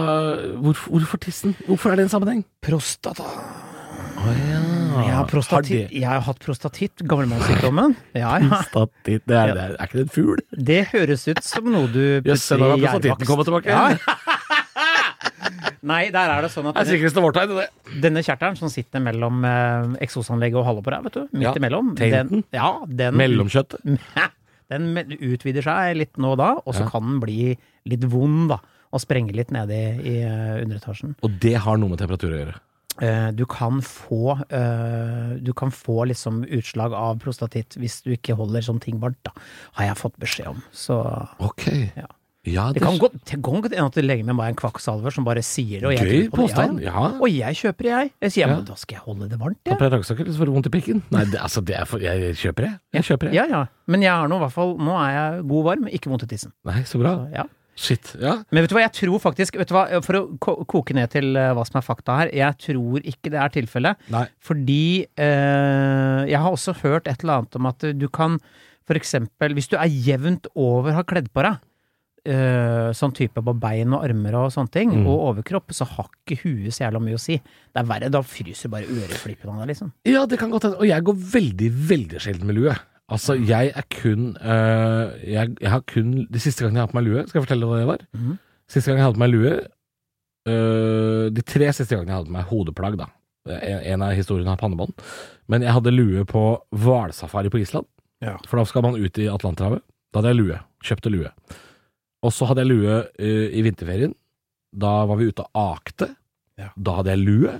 [0.60, 1.56] hvorfor, hvorfor tissen?
[1.68, 2.44] Hvorfor er det en sammenheng?
[2.64, 3.24] Prostata.
[3.24, 4.62] Å ja.
[4.92, 5.92] Jeg har, prostatitt.
[5.94, 7.94] jeg har hatt prostatitt, gamlemannssykdommen.
[8.18, 8.48] Ja, ja.
[8.48, 10.42] Prostatitt, det er, det er, er ikke det en fugl?
[10.70, 13.72] Det høres ut som noe du Jøss, putter da har prostatitten kommet tilbake.
[13.72, 13.96] Ja.
[15.82, 17.64] Nei, der er det sånn at Det er denne, sikreste vårtegn, det.
[18.04, 22.44] denne kjertelen som sitter mellom eh, eksosanlegget og halvåret, vet du, midt Ja, imellom, den,
[22.54, 23.82] ja, den, Mellomkjøttet.
[24.72, 26.92] den utvider seg litt nå og da, og så Ja.
[26.94, 27.56] kan den bli
[27.90, 28.60] litt vond, da.
[28.92, 31.16] Og sprenge litt nede i, i eh, underetasjen.
[31.24, 32.54] Og det har noe med temperatur å gjøre.
[33.00, 38.36] Eh, du kan få eh, Du kan få liksom utslag av prostatitt hvis du ikke
[38.36, 39.32] holder sånne ting varmt, da.
[39.78, 40.60] Har jeg fått beskjed om.
[40.72, 40.98] Så
[41.40, 41.68] Ok.
[41.96, 42.10] Ja.
[42.42, 45.44] Ja, det det kan godt hende at legen min bare er en kvakksalver som bare
[45.46, 45.84] sier.
[45.86, 46.80] Og jeg Gøy påstand.
[46.82, 46.90] Ja.
[46.90, 47.20] Ja.
[47.22, 48.10] Og jeg kjøper jeg.
[48.20, 48.60] Jeg sier Ja.
[48.66, 49.78] da skal jeg holde det varmt, jeg.
[49.78, 51.02] deg raggsokker, så får du vondt i pikken.
[51.14, 52.72] Nei, det, altså, det for, jeg kjøper det.
[52.98, 53.34] Jeg kjøper det.
[53.34, 53.66] Ja ja.
[53.86, 56.26] Men jeg har nå i hvert fall Nå er jeg god varm, ikke vondt i
[56.34, 56.52] tissen.
[56.66, 57.14] Nei, så bra.
[57.14, 57.46] Så, ja.
[57.74, 58.12] Shit.
[58.20, 58.34] Ja.
[58.52, 61.34] Men vet du hva, jeg tror faktisk vet du hva, For å koke ned til
[61.40, 63.96] eh, hva som er fakta her, jeg tror ikke det er tilfellet.
[64.44, 68.38] Fordi eh, jeg har også hørt et eller annet om at du kan
[68.84, 71.60] for eksempel, hvis du er jevnt over har kledd på deg,
[72.26, 75.06] eh, sånn type på bein og armer og sånne ting, Mm.
[75.06, 77.36] og overkropp, så har ikke huet så jævla mye å si.
[77.38, 79.92] Det er verre, da fryser bare øreflippene av deg, liksom.
[80.04, 80.78] Ja, det kan godt hende.
[80.82, 82.74] Og jeg går veldig, veldig sjelden med lue.
[83.12, 86.98] Altså, jeg er kun øh, jeg, jeg har kun De siste gangene jeg har på
[86.98, 88.04] meg lue, skal jeg fortelle hva det var?
[88.16, 88.36] Mm.
[88.70, 89.54] Siste gang jeg hadde på meg lue
[90.48, 93.10] øh, De tre siste gangene jeg hadde på meg hodeplagg, da.
[93.52, 94.94] En, en av historiene har pannebånd.
[95.50, 96.44] Men jeg hadde lue på
[96.78, 97.88] hvalsafari på Island.
[98.22, 98.36] Ja.
[98.46, 99.82] For da skal man ut i Atlanterhavet.
[100.12, 100.58] Da hadde jeg lue.
[100.86, 101.32] Kjøpte lue.
[102.22, 104.14] Og så hadde jeg lue øh, i vinterferien.
[104.72, 106.12] Da var vi ute og akte.
[106.60, 106.70] Ja.
[106.78, 107.56] Da hadde jeg lue.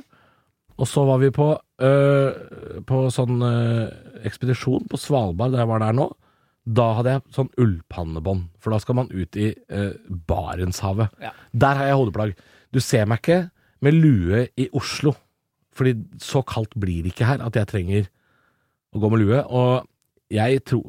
[0.80, 1.52] Og så var vi på,
[1.84, 3.88] øh, på sånn øh,
[4.26, 6.08] ekspedisjon på Svalbard, der jeg var der nå.
[6.62, 9.94] Da hadde jeg sånn ullpannebånd, for da skal man ut i øh,
[10.28, 11.12] Barentshavet.
[11.22, 11.32] Ja.
[11.52, 12.34] Der har jeg hodeplagg.
[12.72, 13.40] Du ser meg ikke
[13.82, 15.16] med lue i Oslo,
[15.74, 18.06] fordi så kaldt blir det ikke her at jeg trenger
[18.92, 19.42] å gå med lue.
[19.42, 19.88] Og
[20.32, 20.86] jeg tror,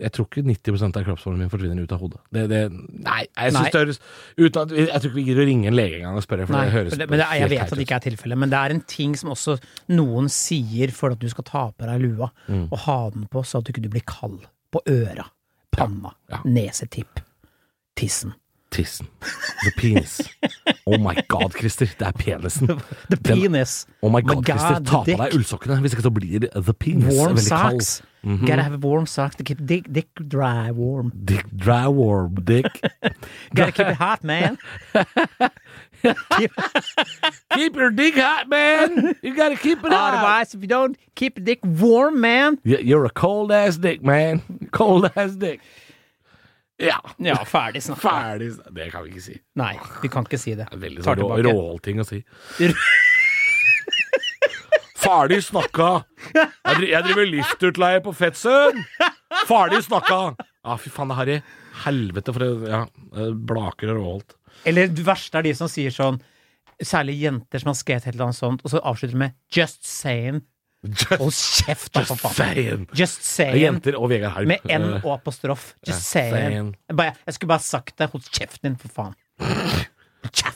[0.00, 2.20] jeg tror ikke 90% av kroppsformen min forsvinner ut av hodet.
[2.34, 2.60] Det, det,
[3.06, 4.00] nei, jeg synes det høres
[4.36, 6.56] uten at, Jeg tror ikke vi gidder å ringe en lege engang og spørre, for
[6.58, 8.52] Nei, det høres for det, men det, jeg vet at det ikke er tilfellet, men
[8.54, 9.58] det er en ting som også
[9.96, 12.68] noen sier for at du skal ta på deg lua, Mm.
[12.70, 15.24] og ha den på så at du ikke blir kald på øra,
[15.72, 16.42] panna, Ja.
[16.44, 17.20] nesetipp,
[17.96, 18.34] tissen.
[18.70, 19.06] Tissen.
[19.62, 20.20] The penis.
[20.86, 21.86] Oh my god, Christer.
[21.86, 22.66] Det er penisen.
[23.10, 23.54] The Den-
[24.02, 24.80] Oh my My god, Christer.
[24.84, 27.46] Ta på deg ullsokkene, hvis ikke så blir the penis Warm veldig
[28.26, 28.38] kald.
[28.38, 28.48] socks.
[28.48, 31.12] Gotta have a warm socks to keep dick, dick dry warm.
[31.24, 32.66] Dick, dry warm dick.
[33.54, 34.58] Gotta keep it hot, man.
[36.36, 36.52] keep,
[37.54, 39.16] keep your dick hot, man.
[39.22, 40.14] You gotta keep it hot.
[40.14, 42.58] otherwise, if you don't keep your dick warm, man.
[42.64, 44.42] You're a cold ass dick, man.
[44.72, 45.60] Cold ass dick.
[46.78, 47.00] Ja.
[47.16, 48.08] Ja, ferdig snakka.
[48.08, 48.52] Ferdig.
[48.70, 49.38] Det kan vi ikke si.
[49.56, 50.66] Nei, vi kan ikke si det.
[50.70, 51.46] Det er veldig sånn rå, tilbake.
[51.48, 52.22] råholting å si.
[54.96, 55.90] Ferdig snakka!
[56.34, 58.80] Jeg, jeg driver liftutleie på Fettsund!
[59.46, 60.20] Ferdig snakka!
[60.66, 61.36] Ja, fy faen, det er harry.
[61.84, 62.80] Helvete for det ja,
[63.50, 64.36] blaker og råholdt.
[64.66, 66.18] Eller det verste er de som sier sånn
[66.84, 70.42] Særlig jenter som har skrevet et eller annet sånt, og så avslutter med 'just saying'.
[71.16, 72.86] Hold kjeft, da, for faen.
[72.92, 73.56] Just saying.
[73.62, 74.46] Jenter og Vegard Haug.
[74.46, 75.74] Med N Eh, og apostrof.
[75.86, 76.34] Just yeah, saying.
[76.52, 76.76] saying.
[76.88, 78.10] Jeg, bare, jeg skulle bare sagt det.
[78.12, 79.14] Hold kjeften din, for faen.
[80.36, 80.55] Kjeft.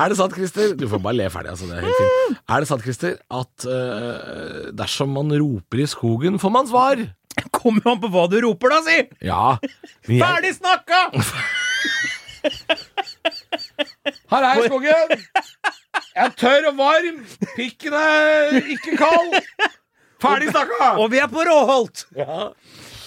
[0.00, 0.74] Er det sant, Christer?
[0.78, 1.66] Du får bare le ferdig, altså.
[1.68, 2.38] Det er helt fint.
[2.48, 7.02] Er det sant, Christer, at eh, dersom man roper i skogen, får man svar?
[7.54, 8.96] Kommer jo an på hva du roper, da, si!
[9.28, 9.56] Ja.
[10.08, 11.00] men jeg- Ferdig snakka!
[14.30, 15.14] Her er skogen!
[16.10, 17.20] Jeg er tørr og varm.
[17.56, 19.36] Pikken er ikke kald.
[20.22, 20.90] Ferdig snakka!
[21.00, 22.04] Og vi er på Råholt!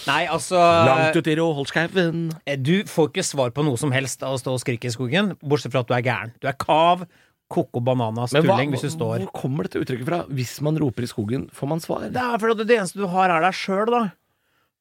[0.10, 2.24] Nei, altså Langt ut i Råholtskauen.
[2.66, 5.34] Du får ikke svar på noe som helst av å stå og skrike i skogen,
[5.42, 6.34] bortsett fra at du er gæren.
[6.44, 7.06] Du er kav,
[7.54, 10.22] koko bananas, Men hva, tulling hvis du står hvor kommer dette uttrykket fra?
[10.34, 12.08] Hvis man roper i skogen, får man svar?
[12.14, 14.04] Det er fordi det eneste du har, er deg sjøl, da.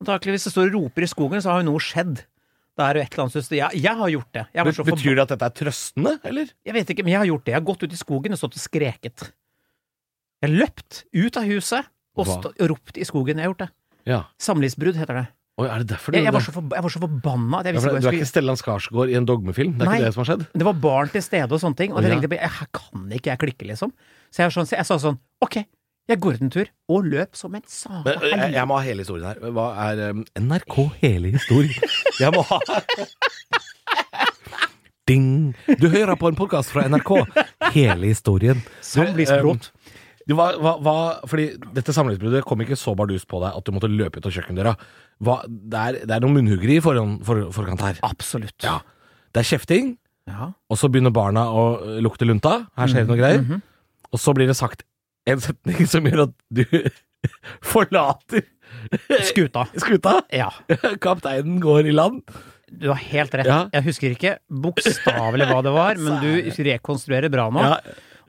[0.02, 2.24] Antakelig hvis det står og roper i skogen, så har jo noe skjedd.
[2.72, 3.58] Det er jo et eller annet system.
[3.58, 4.44] Jeg, jeg har gjort det.
[4.88, 6.52] Betyr det at dette er trøstende, eller?
[6.64, 7.52] jeg vet ikke, men jeg har gjort det.
[7.52, 9.26] Jeg har gått ut i skogen og stått og skreket.
[10.42, 13.38] Jeg har løpt ut av huset og, stå, og ropt i skogen.
[13.38, 13.70] Jeg har gjort det.
[14.08, 14.24] Ja.
[14.42, 15.26] Samlivsbrudd heter det.
[15.60, 17.66] Oi, er det derfor du Jeg, jeg, var, så for, jeg var så forbanna at
[17.68, 19.74] jeg Ja, for Du er ikke Stellan Skarsgård i en dogmefilm?
[19.76, 19.98] Det er Nei.
[20.00, 20.46] ikke det som har skjedd?
[20.56, 23.34] Det var barn til stede og sånne ting, og Å, jeg tenkte her kan ikke
[23.34, 23.92] jeg klikke, liksom.
[24.32, 25.60] Så jeg, sånn, så jeg sa sånn, ok,
[26.10, 28.86] jeg går ut en tur, og løp som en saka eh, jeg, jeg må ha
[28.88, 29.44] hele historien her.
[29.54, 31.92] Hva er um, NRK hele historien?
[32.18, 32.58] Jeg må ha
[35.10, 35.52] Ding!
[35.78, 37.10] Du hører på en podkast fra NRK.
[37.74, 38.60] Hele historien.
[38.86, 39.66] Samlivsbrudd.
[39.66, 39.81] Du, um,
[40.28, 40.94] det var, hva, hva,
[41.26, 44.34] fordi dette samlivsbruddet kom ikke så bardust på deg at du måtte løpe ut av
[44.36, 44.74] kjøkkendøra.
[45.22, 47.98] Hva, det, er, det er noen munnhuggeri i foran, for, forkant her.
[48.06, 48.56] Absolutt.
[48.62, 48.78] Ja.
[49.34, 49.96] Det er kjefting,
[50.30, 50.52] Ja.
[50.70, 51.64] og så begynner barna å
[52.04, 52.68] lukte lunta.
[52.78, 53.42] Her skjer det noe greier.
[53.42, 53.62] Mhm.
[54.12, 54.84] Og så blir det sagt
[55.26, 56.64] en setning som gjør at du
[57.72, 58.44] forlater
[59.26, 59.66] Skuta.
[59.76, 60.14] skuta.
[60.32, 60.48] Ja,
[61.04, 62.22] Kapteinen går i land.
[62.72, 63.46] du har helt rett.
[63.50, 63.66] Ja.
[63.74, 67.60] Jeg husker ikke bokstavelig hva det var, men du rekonstruerer bra nå.
[67.60, 67.76] Ja.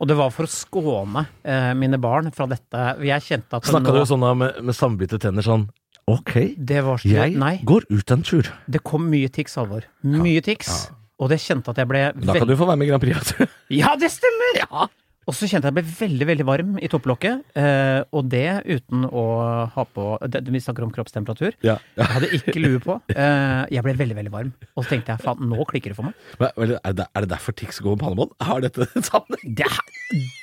[0.04, 2.80] Og det var for å skåne eh, mine barn fra dette.
[3.08, 5.70] Jeg kjente at Snakka nå, du sånn da med, med sambitte tenner sånn
[6.12, 8.50] Ok, det var så, jeg Nei, går ut en tur.
[8.68, 9.86] det kom mye tics, Halvor.
[10.04, 10.90] Mye tics.
[11.24, 13.32] Og det kjente at jeg ble Da kan du få være med i Grand Prix.
[13.38, 13.46] du.
[13.80, 14.60] Ja, det stemmer!
[14.66, 14.90] ja.
[15.24, 18.48] Og så kjente jeg at jeg ble veldig, veldig varm i topplokket, eh, og det
[18.68, 19.24] uten å
[19.74, 20.08] ha på
[20.54, 21.56] Vi snakker om kroppstemperatur.
[21.66, 21.78] Ja.
[22.00, 22.98] Jeg hadde ikke lue på.
[23.14, 24.52] Eh, jeg ble veldig, veldig varm.
[24.76, 26.18] Og så tenkte jeg faen, nå klikker det for meg.
[26.42, 28.34] Men, er, det, er det derfor Tix går med pannebånd?
[28.44, 29.56] Har dette sammenheng?
[29.60, 29.82] Det er,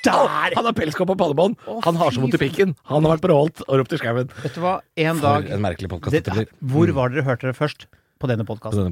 [0.07, 0.57] der!
[0.57, 1.57] Han har pelskopp og pannebånd!
[1.85, 2.75] Han har så vondt i pikken!
[2.91, 4.31] Han har vært på Rolt og ropt i skauen.
[4.41, 6.53] Vet du hva, en For dag en merkelig podkast det, dette blir.
[6.73, 7.87] Hvor var dere hørte det først?
[8.21, 8.91] På denne podkasten?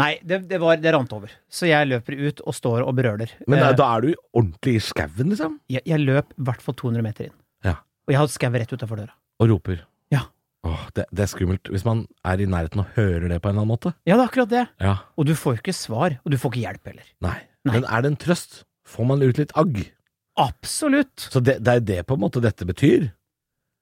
[0.00, 1.32] Nei, det, det, var, det rant over.
[1.52, 3.32] Så jeg løper ut og står og brøler.
[3.46, 5.58] Men da, Eh, da er du ordentlig i skauen, liksom?
[5.72, 7.36] jeg, jeg løp i hvert fall 200 meter inn.
[7.68, 7.76] Ja.
[8.08, 9.14] Og jeg har skauet rett utafor døra.
[9.44, 9.82] Og roper.
[10.12, 10.22] Ja.
[10.66, 13.54] Åh, det, det er skummelt hvis man er i nærheten og hører det på en
[13.58, 13.92] eller annen måte.
[14.08, 14.64] Ja, det er akkurat det.
[14.82, 14.94] Ja.
[15.20, 17.10] Og du får ikke svar, og du får ikke hjelp heller.
[17.28, 17.36] Nei.
[17.68, 17.76] Nei.
[17.76, 18.62] Men er det en trøst?
[18.86, 19.82] Får man ut litt agg?
[20.38, 21.28] Absolutt!
[21.32, 23.08] Så det, det er det på en måte dette betyr.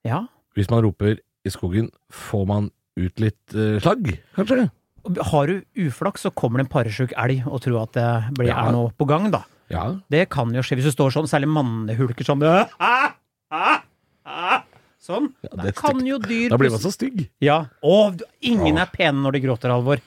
[0.06, 0.24] Ja.
[0.54, 4.70] Hvis man roper i skogen, får man ut litt eh, slagg, kanskje?
[5.32, 8.68] Har du uflaks, så kommer det en paresjuk elg og tror at det blir, Ja.
[8.68, 9.42] er noe på gang, da.
[9.72, 9.82] Ja.
[10.10, 12.68] Det kan jo skje hvis du står sånn, særlig mannehulker sånn «Æ,
[13.52, 13.80] æ,
[14.26, 14.62] æ»,
[15.04, 15.26] Sånn.
[15.44, 16.06] Ja, det er kan stygt.
[16.08, 17.26] jo dyr Da blir man så stygg.
[17.44, 17.66] Ja.
[17.84, 20.00] Å, du- ingen er pene når de gråter, Halvor.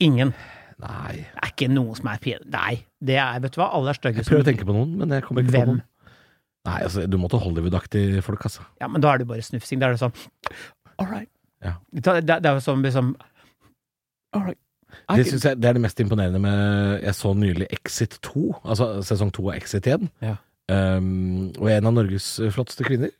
[0.00, 0.32] Ingen.
[0.80, 1.12] Nei.
[1.28, 2.40] Det er ikke noen som er pene.
[2.48, 2.78] Nei.
[3.04, 4.22] Det er, vet du hva, alle er stygge.
[4.22, 5.66] Jeg prøver å tenke på noen, men jeg kommer ikke på Hvem?
[5.74, 5.82] noen.
[6.64, 8.64] Nei, altså, du måtte Hollywood-aktig folk, altså.
[8.80, 9.78] Ja, men da er det bare snufsing.
[9.78, 10.16] Da er det sånn
[10.98, 11.28] All right.
[11.64, 11.74] Ja.
[11.90, 13.14] Det, det, er jo sånn liksom
[14.34, 14.58] right.
[15.16, 18.88] Det synes jeg det er det mest imponerende med Jeg så nylig Exit 2, altså
[19.02, 20.10] sesong 2 av Exit igjen.
[20.22, 20.36] Ja.
[20.70, 23.10] Um, og en av Norges flotteste kvinner,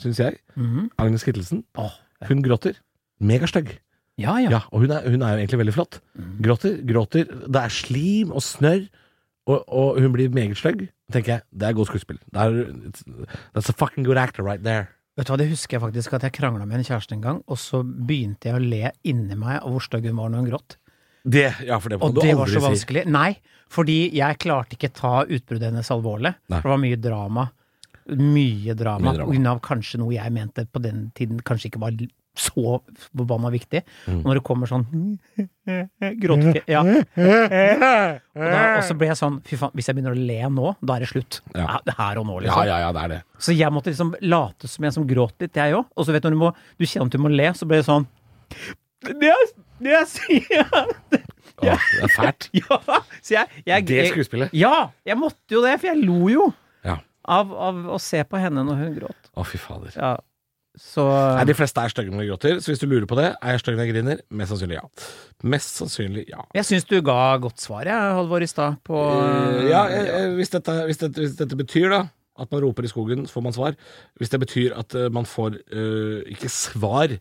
[0.00, 0.90] syns jeg, Mhm.
[0.98, 1.94] Agnes Kittelsen, Åh,
[2.28, 2.76] hun gråter.
[3.20, 3.78] Megastygg.
[4.18, 4.50] ja, ja.
[4.50, 6.00] Ja, og hun er, hun er jo egentlig veldig flott.
[6.42, 7.24] Gråter, gråter.
[7.48, 8.86] Det er slim og snørr,
[9.46, 10.88] og, og hun blir meget stygg.
[11.12, 12.18] tenker jeg, det er godt skuespill.
[12.32, 12.72] Det er,
[13.56, 14.86] that's a fucking good actor right there.
[15.16, 17.40] Vet du hva, det husker jeg faktisk at jeg krangla med en kjæreste en gang,
[17.46, 20.52] og så begynte jeg å le inni meg av hvor stygg hun var når hun
[20.54, 20.76] gråt.
[21.22, 22.68] Det, ja, for det må Og du det var aldri så si.
[22.70, 23.02] vanskelig.
[23.12, 23.28] Nei,
[23.72, 26.32] fordi jeg klarte ikke ta utbruddet hennes alvorlig.
[26.48, 26.58] Nei.
[26.62, 27.44] For det var mye drama.
[28.18, 29.12] Mye drama.
[29.14, 29.28] Drama.
[29.30, 31.94] På av kanskje noe jeg mente på den tiden kanskje ikke var
[32.38, 32.78] så
[33.12, 33.82] forbanna viktig.
[34.08, 34.20] Mm.
[34.22, 34.86] Og når det kommer sånn
[36.22, 36.64] Gråtefjes.
[36.70, 36.80] Ja.
[38.32, 40.70] Og, da, og så ble jeg sånn Fy faen, hvis jeg begynner å le nå,
[40.80, 41.40] da er det slutt.
[41.52, 41.66] Ja.
[41.66, 42.64] Ja, det er her og nå, Ja, liksom.
[42.70, 43.18] ja, ja, det er det.
[43.44, 45.84] Så jeg måtte liksom late som en som gråt litt, jeg òg.
[45.96, 47.82] Og så vet du når du må Du kjenner at du må le, så ble
[47.82, 48.08] det sånn
[49.10, 49.52] Det jeg,
[49.84, 50.88] det jeg sier Åh,
[51.62, 52.48] det er fælt.
[52.62, 52.80] Ja!
[53.20, 54.56] Så jeg, jeg, Det skuespillet.
[54.56, 54.88] Ja!
[55.06, 56.48] Jeg måtte jo det, for jeg lo jo
[56.88, 56.96] Ja.
[57.28, 59.30] av, av å se på henne når hun gråt.
[59.36, 59.92] Å, fy fader.
[59.94, 60.16] Ja.
[60.78, 63.28] Så Nei, De fleste er stygge når de gråter, så hvis du lurer på det,
[63.36, 64.22] er jeg stygg når jeg griner?
[64.32, 64.86] Mest sannsynlig ja.
[65.52, 66.46] Mest sannsynlig ja.
[66.56, 70.34] Jeg syns du ga godt svar, jeg, Halvor, i stad, på uh, ja, jeg, jeg,
[70.38, 72.02] hvis, dette, hvis, dette, hvis dette betyr da
[72.40, 73.74] at man roper i skogen, så får man svar.
[74.16, 77.12] Hvis det betyr at eh, man får eh, ikke svar,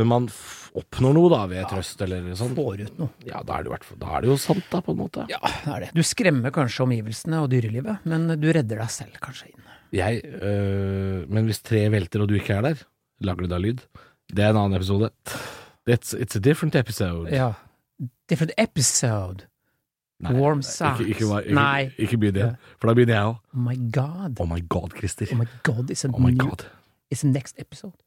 [0.00, 0.26] men man
[0.78, 3.12] oppnår noe da ved trøst eller sånn, Får ut noe.
[3.28, 5.02] ja, da er, det i hvert fall, da er det jo sant, da, på en
[5.04, 5.26] måte.
[5.30, 5.90] Ja, det er det.
[5.94, 9.71] Du skremmer kanskje omgivelsene og dyrelivet, men du redder deg selv kanskje inn.
[9.92, 12.84] Jeg, øh, men hvis tre velter og du ikke er der,
[13.20, 13.82] lager du da lyd?
[14.32, 15.10] Det er en annen episode.
[15.90, 17.28] It's, it's a different episode.
[17.30, 17.52] Ja.
[18.30, 19.46] Different episode.
[20.22, 21.00] Nei, Warm sounds.
[21.00, 21.90] ikke, ikke, ikke, Nei.
[21.98, 23.36] ikke begynn det, for da begynner jeg òg.
[23.54, 24.40] Oh my god.
[24.40, 25.26] Oh my god, Christer.
[25.32, 26.64] Oh my god, it's a Oh my new god.
[27.10, 27.98] It's a next episode.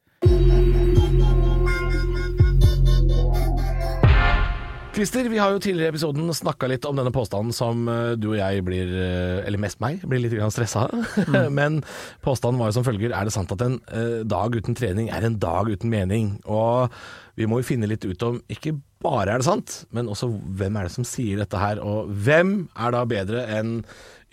[4.95, 8.29] Christer, vi har jo tidligere i episoden snakka litt om denne påstanden som eh, du
[8.29, 11.17] og jeg blir, eh, eller mest meg, blir litt grann stressa av.
[11.57, 11.81] Men
[12.23, 15.27] påstanden var jo som følger Er det sant at en eh, dag uten trening er
[15.27, 16.37] en dag uten mening?
[16.47, 16.87] Og
[17.35, 20.79] vi må jo finne litt ut om ikke bare er det sant, men også hvem
[20.79, 21.83] er det som sier dette her?
[21.83, 23.81] Og hvem er da bedre enn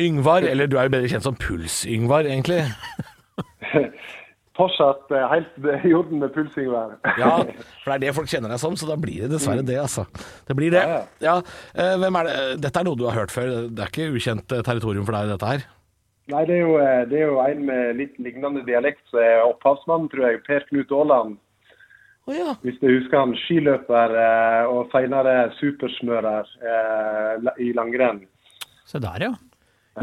[0.01, 2.63] Yngvar, eller du er jo bedre kjent som Puls-Yngvar, egentlig?
[4.59, 5.55] Fortsatt eh, helt
[5.89, 6.97] i orden med pulsing Yngvar.
[7.19, 7.31] Ja,
[7.85, 10.05] for det er det folk kjenner deg som, så da blir det dessverre det, altså.
[10.49, 10.83] Det blir det.
[10.85, 11.37] Ja, Ja,
[11.73, 12.35] eh, hvem er det?
[12.67, 15.31] Dette er noe du har hørt før, det er ikke ukjent eh, territorium for deg,
[15.33, 15.65] dette her?
[16.33, 16.75] Nei, det er, jo,
[17.11, 20.43] det er jo en med litt lignende dialekt som er opphavsmann, tror jeg.
[20.47, 21.33] Per Knut Aaland.
[22.31, 22.53] Oh, ja.
[22.63, 23.33] Hvis du husker han.
[23.43, 28.23] Skiløper eh, og senere supersmører eh, i langrenn.
[28.87, 29.33] Se der, ja.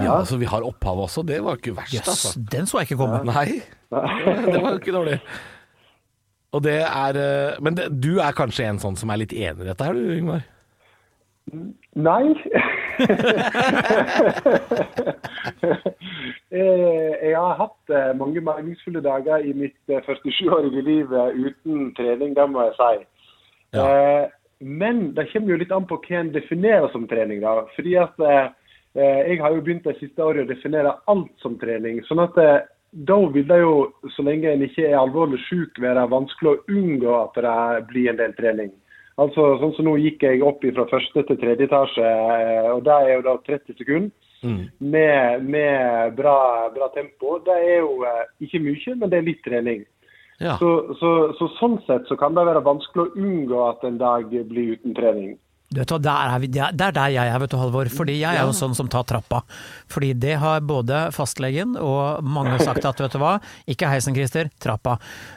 [0.03, 2.39] Ja, så vi har opphav også, det var ikke verst, Yes, altså.
[2.51, 3.23] den så jeg ikke komme.
[3.25, 3.61] Nei,
[4.53, 5.19] det var ikke dårlig.
[6.53, 9.65] Og det er eh, Men det, du er kanskje en sånn som er litt enig
[9.65, 10.41] i dette her, du, Yngvar?
[11.97, 12.25] Nei.
[16.49, 22.33] Eh, jeg har hatt eh, mange meningsfulle dager i mitt eh, 47-årige liv uten trening,
[22.33, 23.03] det må jeg si.
[23.77, 23.83] Ja.
[24.65, 27.43] Men det kommer jo litt an på hva en definerer som trening.
[27.43, 27.67] da.
[27.75, 28.17] Fordi at
[28.97, 32.01] Jeg har jo begynt det siste året å definere alt som trening.
[32.07, 32.33] sånn at
[32.91, 33.73] da vil det jo,
[34.15, 38.21] så lenge en ikke er alvorlig syk, være vanskelig å unngå at det blir en
[38.21, 38.71] del trening.
[39.19, 42.95] Altså, sånn som Nå gikk jeg opp fra første til tredje etasje, eh, og det
[42.95, 44.11] er jo da 30 sekunder.
[44.79, 49.41] med, med bra, bra tempo, det er jo eh, ikke mye, men det er litt
[49.43, 49.83] trening.
[50.39, 50.55] Ja.
[50.61, 54.31] Så, så, så sånn sett så kan det være vanskelig å unngå at en dag
[54.31, 55.33] blir uten trening.
[55.69, 57.89] Du vet der er vi, det er er der jeg er, vet du Halvor.
[57.93, 59.43] Fordi jeg er jo sånn som tar trappa.
[59.87, 63.35] Fordi det har både fastlegen og mange sagt at vet du hva,
[63.69, 64.95] ikke heisen Christer, trappa.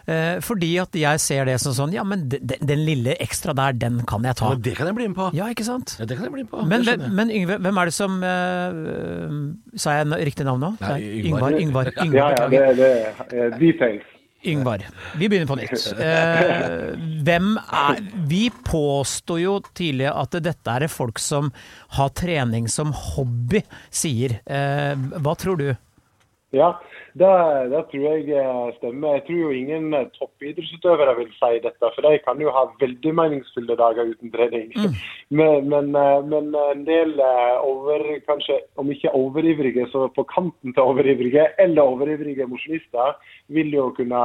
[0.09, 3.53] Eh, fordi at jeg ser det som sånn, ja men de- de- den lille ekstra
[3.55, 4.49] der, den kan jeg ta.
[4.55, 5.29] Men det kan jeg bli med på.
[5.37, 5.97] Ja, ikke sant?
[6.01, 6.65] Ja, det kan jeg bli med på.
[6.67, 7.13] Men, jeg.
[7.13, 10.73] men Yngve, hvem er det som eh, Sa jeg riktig navn nå?
[10.81, 11.53] Nei, Yngvar.
[11.61, 11.61] Yngvar.
[11.61, 11.93] Yngvar.
[12.07, 14.09] Yngvar, Ja, Yngvar ja, ja, det, det details.
[14.45, 14.83] Yngvar.
[15.19, 15.87] Vi begynner på nytt.
[15.93, 21.53] Eh, hvem er Vi påsto jo tidlig at dette er folk som
[21.99, 24.41] har trening som hobby, sier.
[24.47, 25.69] Eh, hva tror du?
[26.53, 26.67] Ja,
[27.17, 27.29] det,
[27.73, 29.15] det tror jeg eh, stemmer.
[29.17, 33.13] Jeg tror jo ingen eh, toppidrettsutøvere vil si dette, for de kan jo ha veldig
[33.17, 34.69] meningsfulle dager uten trening.
[35.39, 37.15] Men, men, eh, men en del
[37.65, 43.17] over, kanskje om ikke overivrige, så på kanten til overivrige, eller overivrige mosjonister,
[43.49, 44.21] vil jo kunne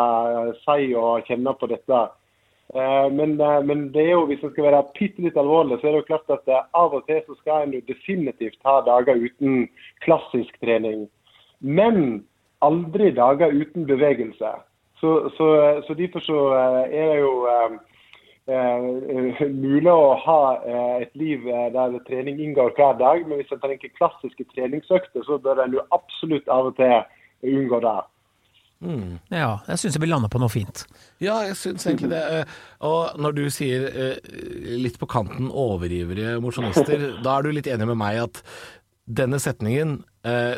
[0.66, 2.02] si og kjenne på dette.
[3.16, 3.38] Men,
[3.70, 6.10] men det er jo, hvis det skal være bitte litt alvorlig, så er det jo
[6.10, 9.70] klart at av og til så skal en jo definitivt ha dager uten
[10.04, 11.08] klassisk trening.
[11.60, 12.24] Men
[12.66, 14.54] aldri dager uten bevegelse.
[15.00, 15.48] Så, så,
[15.88, 17.76] så derfor så eh, er det jo eh,
[18.50, 23.26] eh, mulig å ha eh, et liv der trening inngår hver dag.
[23.28, 27.04] Men hvis en tenker klassiske treningsøkter, så bør en jo absolutt av og til
[27.46, 27.98] unngå det.
[29.34, 30.84] Ja, jeg syns vi lander på noe fint.
[31.22, 32.44] Ja, jeg syns egentlig det.
[32.86, 33.88] Og når du sier
[34.78, 38.44] litt på kanten overivrige mosjonister, da er du litt enig med meg at
[39.08, 40.02] denne setningen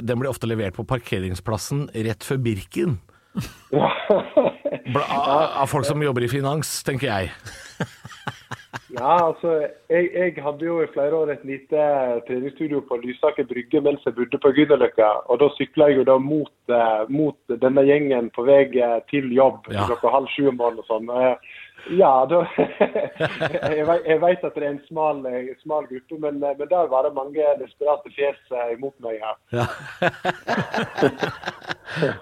[0.01, 2.97] den blir ofte levert på parkeringsplassen rett før Birken.
[4.95, 7.31] Av folk som jobber i finans, tenker jeg.
[8.93, 9.51] Ja, altså,
[9.89, 11.81] jeg, jeg hadde jo i flere år et lite
[12.27, 15.09] treningsstudio på Lysaker brygge mens jeg bodde på Grünerløkka.
[15.29, 19.29] Og da sykla jeg jo da mot, eh, mot denne gjengen på vei eh, til
[19.33, 19.85] jobb Ja.
[19.89, 21.09] klokka halv sju om morgenen og sånn.
[21.89, 23.85] Ja, da jeg,
[24.21, 27.13] vet, at det er en smal, eh, smal gruppe, men, eh, men der var det
[27.15, 29.17] mange desperate fjes eh, imot meg.
[29.21, 29.31] Ja.
[29.55, 29.65] Ja.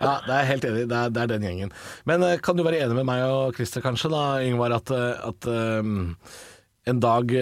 [0.05, 0.85] ja, det er helt enig.
[0.89, 1.73] Det, er- det er den gjengen.
[2.09, 4.91] Men kan du være enig med meg og Christer kanskje, da, Yngvar, at,
[5.31, 6.15] at um,
[6.87, 7.33] en dag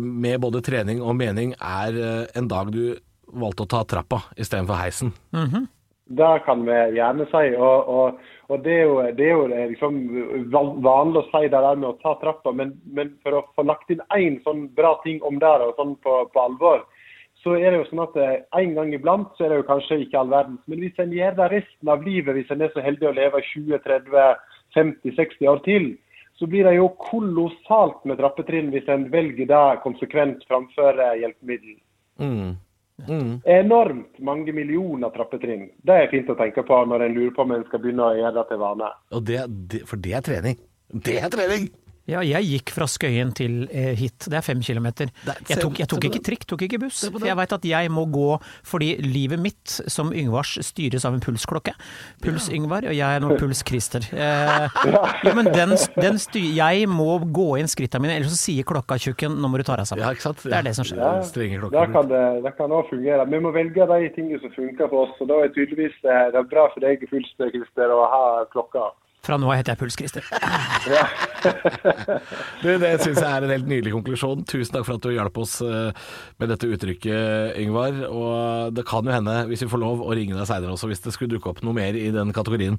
[0.00, 1.96] med både trening og mening er
[2.38, 2.94] en dag du
[3.32, 5.12] valgte å ta trappa istedenfor heisen?
[6.12, 7.44] Det kan vi gjerne si.
[7.56, 8.22] Og, og,
[8.52, 9.98] og det er jo, det er jo liksom
[10.84, 13.92] vanlig å si det der med å ta trappa, men, men for å få lagt
[13.92, 16.82] inn én sånn bra ting om det og sånn på, på alvor,
[17.42, 20.02] så er det jo sånn at eh, en gang iblant så er det jo kanskje
[20.04, 20.62] ikke all verdens.
[20.70, 23.40] Men hvis en gjør det resten av livet, hvis en er så heldig å leve
[23.48, 25.88] 20-30-50-60 år til,
[26.38, 31.74] så blir det jo kolossalt med trappetrinn hvis en velger det konsekvent framfor eh, hjelpemiddel.
[32.22, 32.52] Mm.
[33.08, 33.40] Mm.
[33.48, 35.68] Enormt mange millioner trappetrinn.
[35.82, 38.18] Det er fint å tenke på når en lurer på om en skal begynne å
[38.18, 38.90] gjøre det til vane.
[39.16, 39.38] Og det,
[39.72, 40.60] det, for det er trening.
[40.92, 41.70] Det er trening!
[42.10, 45.12] Ja, jeg gikk fra Skøyen til eh, hit, det er fem kilometer.
[45.46, 47.04] Jeg tok, jeg tok ikke trikk, tok ikke buss.
[47.06, 51.22] For jeg veit at jeg må gå fordi livet mitt, som Yngvars, styres av en
[51.22, 51.76] pulsklokke.
[52.24, 54.08] Puls Yngvar, og jeg er nå puls Christer.
[54.10, 58.66] Eh, ja, men den, den styr, jeg må gå inn skrittene mine, ellers så sier
[58.66, 60.02] klokka tjukken 'nå må du ta deg sammen'.
[60.02, 60.42] Ja, ikke sant?
[60.42, 60.98] Det er det som skjer.
[60.98, 63.28] Ja, Det kan det, det kan også fungere.
[63.30, 65.14] Vi må velge de tingene som funker for oss.
[65.22, 68.90] og Da er tydeligvis eh, det er bra for deg Puls Christer, å ha klokka.
[69.22, 70.24] Fra nå av heter jeg Puls Christer.
[72.62, 74.44] Du, det syns jeg er en helt nydelig konklusjon.
[74.46, 75.90] Tusen takk for at du hjalp oss eh,
[76.38, 77.96] med dette uttrykket, Yngvar.
[78.06, 81.02] Og det kan jo hende, hvis vi får lov, å ringe deg seinere også, hvis
[81.02, 82.78] det skulle dukke opp noe mer i den kategorien.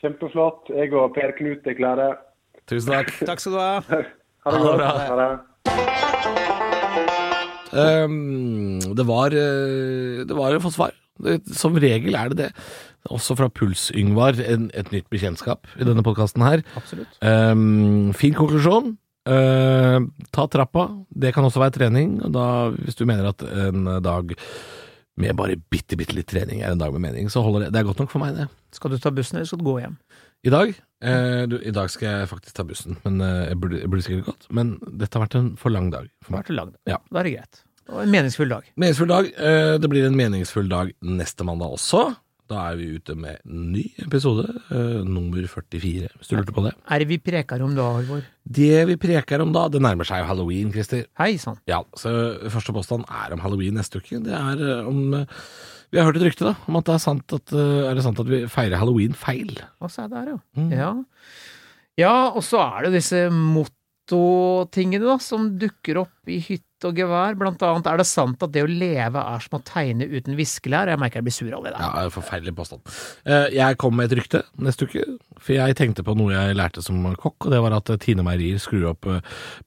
[0.00, 0.72] Kjempeflott.
[0.74, 2.08] Jeg og Per Knut er klare.
[2.66, 3.14] Tusen takk.
[3.30, 3.70] Takk skal du ha.
[3.86, 4.10] Ha det
[4.46, 4.82] Ha det godt.
[5.06, 5.30] Ha det.
[7.76, 10.94] Um, det var eh, Det var jo fått svar.
[11.22, 12.50] Det, som regel er det det.
[13.12, 16.64] Også fra Puls-Yngvar, et nytt bekjentskap i denne podkasten her.
[16.78, 17.18] Absolutt.
[17.20, 18.94] Um, fin konklusjon.
[19.26, 20.88] Uh, ta trappa.
[21.10, 22.18] Det kan også være trening.
[22.34, 24.36] Da, hvis du mener at en dag
[25.16, 27.72] med bare bitte, bitte litt trening er en dag med mening, så holder det.
[27.74, 28.48] Det er godt nok for meg, det.
[28.76, 29.94] Skal du ta bussen, eller skal du gå hjem?
[30.46, 33.80] I dag eh, du, I dag skal jeg faktisk ta bussen, men eh, jeg, burde,
[33.80, 34.50] jeg burde sikkert gått.
[34.54, 36.44] Men dette har vært en for lang dag for har meg.
[36.44, 36.76] en det lagd.
[36.92, 37.00] Ja.
[37.08, 37.62] Da er det greit.
[37.86, 38.68] Og en meningsfull dag.
[38.76, 39.30] Meningsfull dag.
[39.32, 42.04] Eh, det blir en meningsfull dag neste mandag også.
[42.46, 46.62] Da er vi ute med en ny episode, uh, nummer 44, hvis du lurte på
[46.62, 46.72] det.
[46.94, 48.22] Er det vi preker om da, Halvor?
[48.58, 51.08] Det vi preker om da, det nærmer seg jo halloween, Christer.
[51.18, 51.58] Hei sann.
[51.66, 52.12] Ja, så
[52.52, 54.20] første påstand er om halloween neste uke.
[54.22, 55.42] Det er uh, om uh,
[55.90, 58.22] Vi har hørt et rykte, da, om at det er sant at, er det sant
[58.22, 59.56] at vi feirer halloween feil.
[59.82, 60.38] Og så er det her, ja.
[60.60, 60.70] Mm.
[60.74, 60.92] ja.
[61.96, 67.36] Ja, og så er det disse mottotingene, da, som dukker opp i hytte og gevær,
[67.40, 67.86] blant annet.
[67.88, 70.90] Er det sant at det å leve er som å tegne uten viskelær?
[70.92, 71.48] Jeg merker jeg blir sur.
[71.48, 72.82] Ja, det er en Forferdelig påstand.
[73.24, 75.04] Eh, Jeg kom med et rykte neste uke,
[75.38, 78.58] for jeg tenkte på noe jeg lærte som kokk, og det var at Tine Meierier
[78.60, 79.20] skrur opp eh,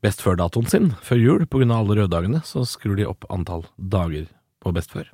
[0.05, 1.45] best før-datoen sin før jul.
[1.49, 4.28] På grunn av alle røddagene, så skrur de opp antall dager
[4.62, 5.10] på best før.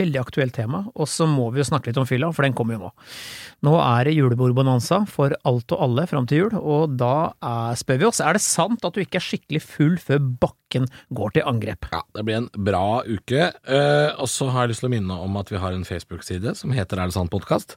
[0.00, 0.82] Veldig aktuelt tema.
[0.96, 2.92] Og så må vi jo snakke litt om fylla, for den kommer jo nå.
[3.66, 8.00] Nå er det julebordbonanza for alt og alle fram til jul, og da er, spør
[8.00, 11.48] vi oss er det sant at du ikke er skikkelig full før bakken går til
[11.50, 11.90] angrep.
[11.92, 13.50] Ja, det blir en bra uke.
[13.50, 16.56] Eh, og så har jeg lyst til å minne om at vi har en Facebook-side
[16.58, 17.76] som heter Er det sant podkast.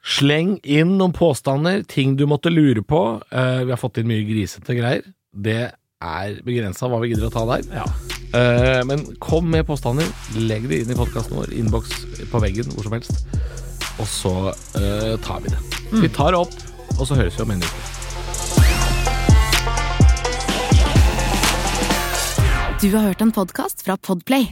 [0.00, 3.20] Sleng inn noen påstander, ting du måtte lure på.
[3.30, 5.04] Eh, vi har fått inn mye grisete greier.
[5.30, 5.62] Det
[6.00, 7.66] er begrensa hva vi gidder å ta der.
[7.82, 7.84] Ja.
[8.30, 10.06] Uh, men kom med påstander.
[10.38, 11.52] Legg det inn i podkasten vår.
[11.52, 11.92] Innboks
[12.30, 13.24] på veggen, hvor som helst.
[14.00, 15.60] Og så uh, tar vi det.
[15.90, 16.54] Vi tar det opp,
[16.96, 17.88] og så høres vi om en uke.
[22.80, 24.48] Du har hørt en podkast fra Podplay.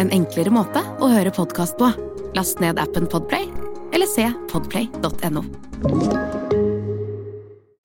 [0.00, 1.92] En enklere måte å høre podkast på.
[2.36, 3.50] Last ned appen Podplay,
[3.92, 6.45] eller se podplay.no.